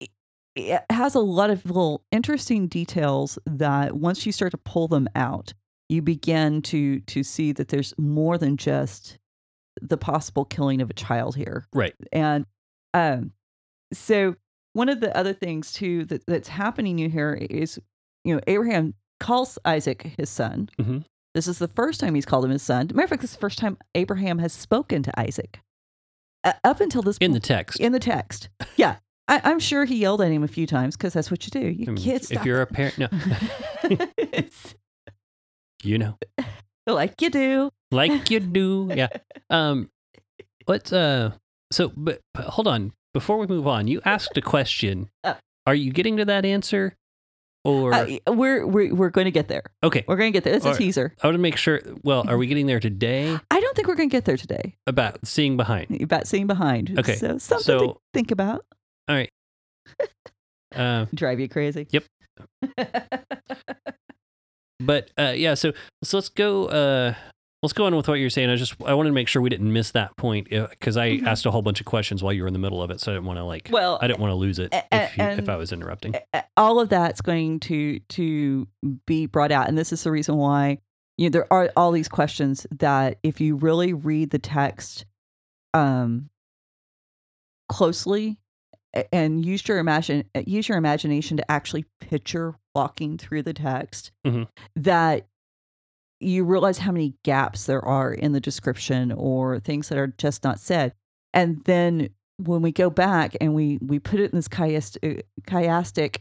[0.00, 0.10] it-
[0.56, 5.08] it has a lot of little interesting details that once you start to pull them
[5.14, 5.52] out
[5.90, 9.18] you begin to to see that there's more than just
[9.82, 11.94] the possible killing of a child here right.
[12.12, 12.46] and
[12.94, 13.32] um
[13.92, 14.34] so
[14.72, 17.78] one of the other things too that, that's happening you here is,
[18.24, 20.68] you know, Abraham calls Isaac his son.
[20.78, 21.04] Mhm.
[21.34, 22.86] This is the first time he's called him his son.
[22.94, 25.60] Matter of fact, this is the first time Abraham has spoken to Isaac.
[26.44, 27.80] Uh, up until this In the point- text.
[27.80, 31.12] in the text, yeah, I, I'm sure he yelled at him a few times because
[31.14, 31.66] that's what you do.
[31.68, 33.08] You I mean, can't if you're a parent, no,
[35.82, 36.18] you know,
[36.86, 37.70] like you do.
[37.90, 38.90] like you do.
[38.94, 39.08] Yeah.
[39.50, 39.90] Um,
[40.68, 41.32] let's, uh,
[41.72, 42.92] so, but, but hold on.
[43.12, 45.08] Before we move on, you asked a question.
[45.24, 45.36] Oh.
[45.66, 46.94] Are you getting to that answer?
[47.64, 49.64] Or, Uh, we're we're we're going to get there.
[49.82, 50.54] okay, We're going to get there.
[50.54, 51.12] It's a teaser.
[51.22, 51.82] I want to make sure.
[52.04, 54.76] Well, are we getting there today I don't think we're going to get there today.
[54.86, 56.00] about seeing behind?
[56.00, 56.96] About seeing behind.
[56.98, 58.64] Okay, So something to think about.
[59.08, 59.30] All right.
[60.72, 61.88] Uh, Drive you crazy.
[61.90, 62.04] Yep.
[64.80, 65.72] But uh, yeah, so
[66.02, 66.66] so let's go.
[66.66, 67.14] Uh,
[67.62, 68.48] let's go on with what you're saying.
[68.50, 71.26] I just I wanted to make sure we didn't miss that point because I Mhm.
[71.26, 73.12] asked a whole bunch of questions while you were in the middle of it, so
[73.12, 73.68] I didn't want to like.
[73.70, 76.14] well, I didn't want to lose it a- if, you, if I was interrupting.
[76.56, 78.66] all of that's going to to
[79.06, 80.78] be brought out and this is the reason why
[81.18, 85.04] you know there are all these questions that if you really read the text
[85.74, 86.28] um
[87.68, 88.38] closely
[89.12, 94.12] and use your imagine uh, use your imagination to actually picture walking through the text
[94.26, 94.48] Mhm.
[94.76, 95.26] that
[96.20, 100.44] you realize how many gaps there are in the description or things that are just
[100.44, 100.94] not said
[101.32, 105.20] and then when we go back and we we put it in this chiast, uh,
[105.48, 106.18] chiastic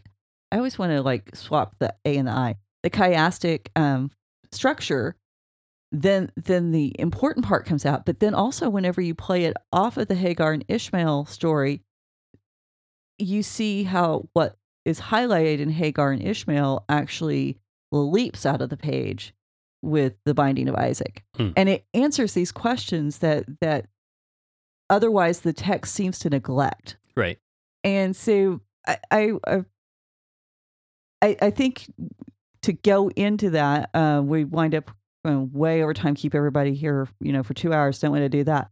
[0.51, 4.09] i always want to like swap the a and the i the chiastic um
[4.51, 5.15] structure
[5.91, 9.97] then then the important part comes out but then also whenever you play it off
[9.97, 11.81] of the hagar and ishmael story
[13.17, 14.55] you see how what
[14.89, 17.57] is highlighted in hagar and ishmael actually
[17.91, 19.33] leaps out of the page
[19.81, 21.51] with the binding of isaac Hmm.
[21.55, 23.85] and it answers these questions that that
[24.89, 27.39] otherwise the text seems to neglect Right.
[27.83, 29.65] and so I, I, I-
[31.41, 31.85] I, think
[32.61, 34.89] to go into that, uh, we wind up
[35.25, 36.15] going way over time.
[36.15, 37.99] Keep everybody here, you know, for two hours.
[37.99, 38.69] Don't want to do that.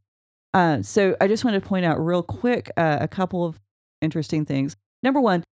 [0.53, 3.59] Uh, so I just want to point out real quick uh, a couple of
[4.01, 4.77] interesting things.
[5.03, 5.43] Number one,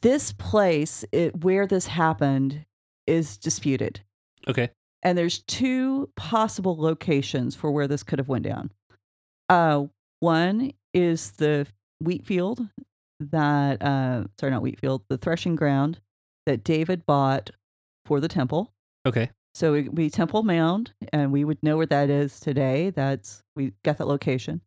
[0.00, 2.64] this place it, where this happened
[3.06, 4.00] is disputed
[4.48, 4.70] Okay.
[5.02, 8.72] and there's two possible locations for where this could have went down.
[9.48, 9.84] Uh,
[10.20, 11.66] one is the
[12.00, 12.60] wheat field
[13.20, 16.00] that, uh, sorry, not wheat field, the threshing ground
[16.46, 17.50] that David bought
[18.04, 18.72] for the temple.
[19.06, 19.30] Okay.
[19.54, 22.90] So it would be Temple Mount, and we would know where that is today.
[22.90, 24.60] That's we got that location.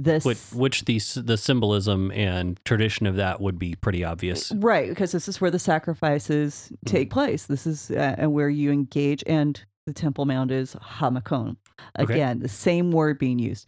[0.00, 4.52] This Which, which the the symbolism and tradition of that would be pretty obvious.
[4.52, 7.46] Right, because this is where the sacrifices take place.
[7.46, 11.56] This is uh, and where you engage, and the Temple Mount is Hamakom.
[11.98, 12.14] Okay.
[12.14, 13.66] Again, the same word being used.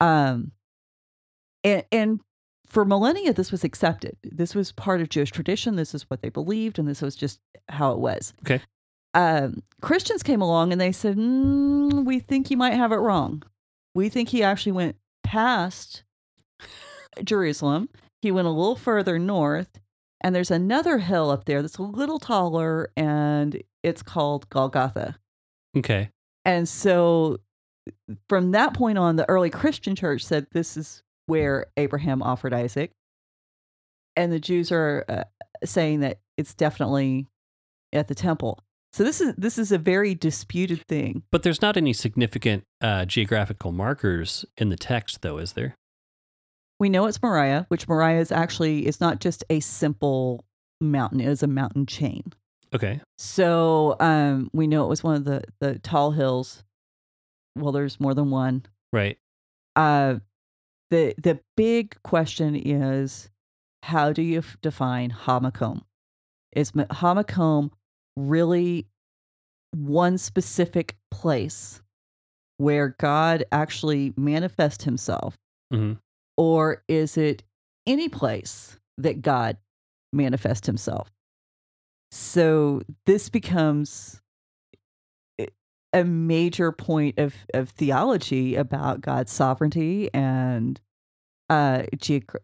[0.00, 0.52] Um,
[1.64, 2.20] and and
[2.66, 4.16] for millennia, this was accepted.
[4.22, 5.76] This was part of Jewish tradition.
[5.76, 8.32] This is what they believed, and this was just how it was.
[8.42, 8.62] Okay.
[9.14, 13.42] Um, Christians came along and they said, mm, "We think you might have it wrong.
[13.94, 14.96] We think he actually went
[15.28, 16.04] past
[17.22, 17.90] Jerusalem.
[18.22, 19.78] He went a little further north,
[20.22, 25.16] and there's another hill up there that's a little taller, and it's called Golgotha.
[25.76, 26.10] Okay.
[26.44, 27.38] And so
[28.28, 32.92] from that point on, the early Christian church said this is where Abraham offered Isaac.
[34.16, 35.24] And the Jews are uh,
[35.64, 37.26] saying that it's definitely
[37.92, 38.60] at the temple.
[38.92, 41.22] So this is this is a very disputed thing.
[41.30, 45.74] But there's not any significant uh, geographical markers in the text, though, is there?
[46.80, 50.44] We know it's Moriah, which Moriah is actually it's not just a simple
[50.80, 52.32] mountain; it is a mountain chain.
[52.74, 53.00] Okay.
[53.16, 56.64] So um, we know it was one of the the tall hills.
[57.56, 58.64] Well, there's more than one.
[58.92, 59.18] Right.
[59.76, 60.16] Uh,
[60.90, 63.28] the the big question is,
[63.82, 65.82] how do you f- define Hamakom?
[66.52, 67.70] Is Hamakom
[68.18, 68.86] really
[69.72, 71.80] one specific place
[72.58, 75.36] where God actually manifests Himself,
[75.72, 75.94] hmm
[76.36, 77.42] or is it
[77.86, 79.56] any place that God
[80.12, 81.10] manifests Himself?
[82.12, 84.20] So this becomes
[85.92, 90.80] a major point of, of theology about God's sovereignty and
[91.50, 91.82] uh,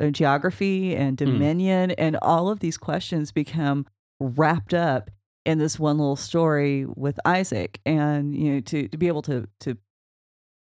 [0.01, 3.87] uh, geography and dominion, and all of these questions become
[4.19, 5.11] wrapped up
[5.45, 7.81] in this one little story with Isaac.
[7.85, 9.77] And you know, to to be able to to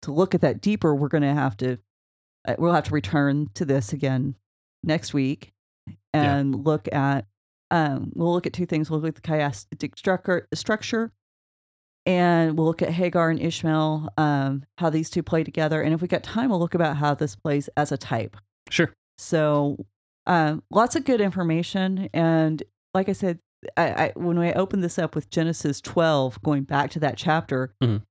[0.03, 1.79] to look at that deeper, we're going to have to
[2.47, 4.35] uh, we'll have to return to this again
[4.85, 5.53] next week
[5.89, 5.95] Yeah.
[6.15, 7.27] and look at
[7.71, 8.91] um, we'll look at two things.
[8.91, 11.13] We'll look at the chiastic structure, structure
[12.07, 15.83] and we'll look at Hagar and Ishmael, um, how these two play together.
[15.83, 18.39] And if we got time, we'll look about how this plays as a type.
[18.71, 18.91] Sure.
[19.19, 19.85] So,
[20.27, 22.09] um, lots of good information.
[22.15, 22.63] And
[22.95, 23.41] like I said,
[23.77, 27.73] I, I when I opened this up with Genesis 12, going back to that chapter,
[27.83, 28.03] Mhm.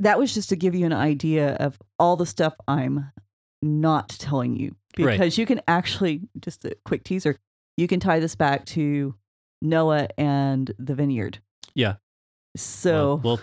[0.00, 3.10] that was just to give you an idea of all the stuff I'm
[3.62, 4.76] not telling you.
[4.98, 5.12] Right.
[5.12, 7.36] Because you can actually, just a quick teaser,
[7.76, 9.14] you can tie this back to
[9.62, 11.38] Noah and the vineyard.
[11.74, 11.94] Yeah.
[12.56, 13.40] So, Well,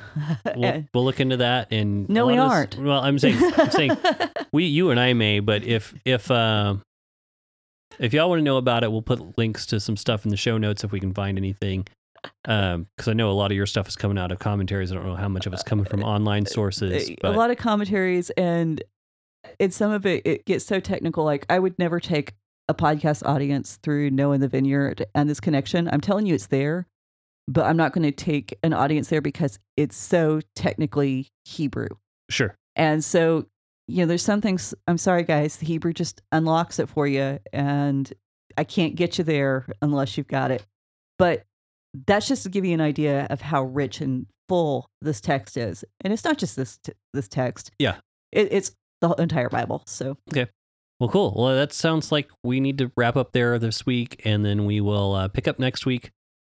[0.56, 1.72] We'll, we'll look into that.
[1.72, 2.78] And No, we of this- aren't.
[2.80, 3.98] well, I'm saying, I'm saying
[4.54, 6.78] we, you and I may, but if if uh,
[8.00, 10.38] if y'all want to know about it, we'll put links to some stuff in the
[10.38, 11.88] show notes if we can find anything.
[12.46, 14.92] Um, because I know a lot of your stuff is coming out of commentaries.
[14.92, 18.30] I don't know how much of it's coming from online sources, a lot of commentaries
[18.32, 18.82] and
[19.60, 22.34] and some of it it gets so technical like i would never take
[22.70, 26.88] a podcast audience through knowing the vineyard and this connection i'm telling you it's there
[27.48, 31.90] but i'm not going to take an audience there because it's so technically hebrew
[32.30, 33.46] sure, and so
[33.88, 37.40] you know there's some things i'm sorry guys the hebrew just unlocks it for you
[37.52, 38.14] and
[38.58, 40.66] i can't get you there unless you've got it
[41.20, 41.44] but
[42.08, 45.84] that's just to give you an idea of how rich and full this text is
[46.02, 47.96] and it's not just this t- this text Yeah.
[48.32, 48.72] it, it's
[49.02, 50.50] the entire bible so okay.
[51.00, 51.34] well, cool.
[51.38, 54.80] Well, that sounds like we need to wrap up there this week, and then we
[54.80, 56.12] will uh, pick up next week.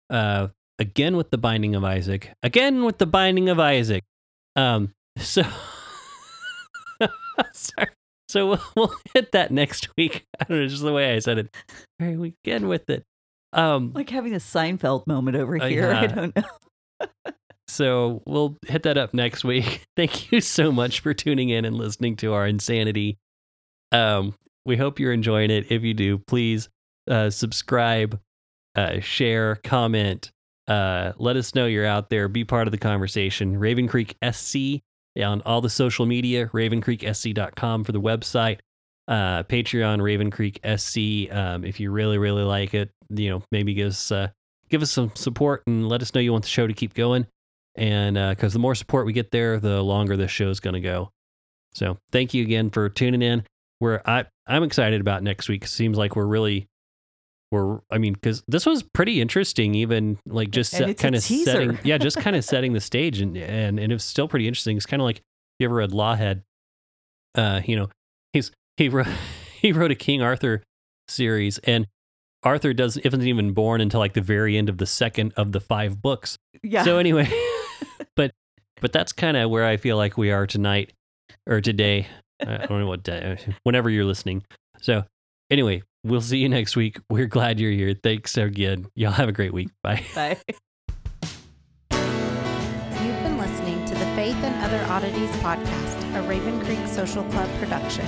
[0.09, 0.47] Uh,
[0.79, 2.31] again with the binding of Isaac.
[2.43, 4.05] Again with the binding of Isaac.
[4.55, 5.43] Um, so
[7.53, 7.89] sorry.
[8.29, 10.25] So we'll, we'll hit that next week.
[10.39, 11.55] I don't know, just the way I said it.
[11.99, 13.03] Right, we again with it.
[13.53, 16.43] Um, like having a seinfeld moment over Uh, here i don't know
[17.69, 19.83] so we'll hit that up next week.
[19.97, 23.17] Thank you so much for tuning in and listening to our insanity.
[23.91, 24.33] Um,
[24.65, 25.71] we hope you're enjoying it.
[25.71, 26.69] If you do, please
[27.09, 28.19] uh, subscribe,
[28.75, 30.31] uh, share, comment.
[30.67, 32.27] Uh, let us know you're out there.
[32.27, 33.57] Be part of the conversation.
[33.57, 34.81] Raven Creek SC
[35.23, 36.47] on all the social media.
[36.47, 38.59] RavenCreekSC.com for the website.
[39.07, 41.31] Uh, Patreon Raven Creek SC.
[41.31, 44.29] Um, if you really really like it, you know maybe give us uh,
[44.69, 47.25] give us some support and let us know you want the show to keep going
[47.77, 50.81] and because the more support we get there, the longer this show is going to
[50.81, 51.11] go.
[51.73, 53.43] So thank you again for tuning in.
[53.79, 55.67] We're I I'm excited about next week.
[55.67, 56.67] Seems like we're really
[57.51, 59.75] we're I mean because this was pretty interesting.
[59.75, 62.73] Even like just And set, it's a kind of setting yeah, just kind of setting
[62.73, 64.77] the stage and and and it's still pretty interesting.
[64.77, 65.21] It's kind of like
[65.59, 66.43] you ever read Lawhead.
[67.35, 67.89] Uh, you know,
[68.33, 69.07] he's he wrote
[69.61, 70.63] he wrote a King Arthur
[71.07, 71.87] series and
[72.43, 75.59] Arthur doesn't isn't even born until like the very end of the second of the
[75.59, 76.37] five books.
[76.63, 77.29] yeah So anyway,
[78.15, 78.31] but
[78.81, 80.93] but that's kind of where I feel like we are tonight
[81.47, 82.07] or today.
[82.39, 84.43] I don't know what day, whenever you're listening.
[84.79, 85.05] So
[85.49, 86.99] anyway, we'll see you next week.
[87.09, 87.95] We're glad you're here.
[88.01, 88.87] Thanks again.
[88.95, 89.69] Y'all have a great week.
[89.83, 90.03] Bye.
[90.15, 90.37] Bye.
[91.91, 97.49] You've been listening to the Faith and Other Oddities podcast, a Raven Creek Social Club
[97.59, 98.05] production.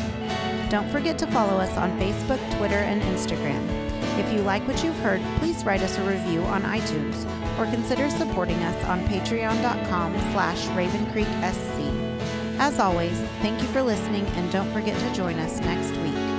[0.70, 3.90] Don't forget to follow us on Facebook, Twitter, and Instagram.
[4.20, 7.26] If you like what you've heard, please write us a review on iTunes
[7.58, 12.10] or consider supporting us on patreon.com slash ravencreeksc.
[12.60, 16.39] As always, thank you for listening and don't forget to join us next week.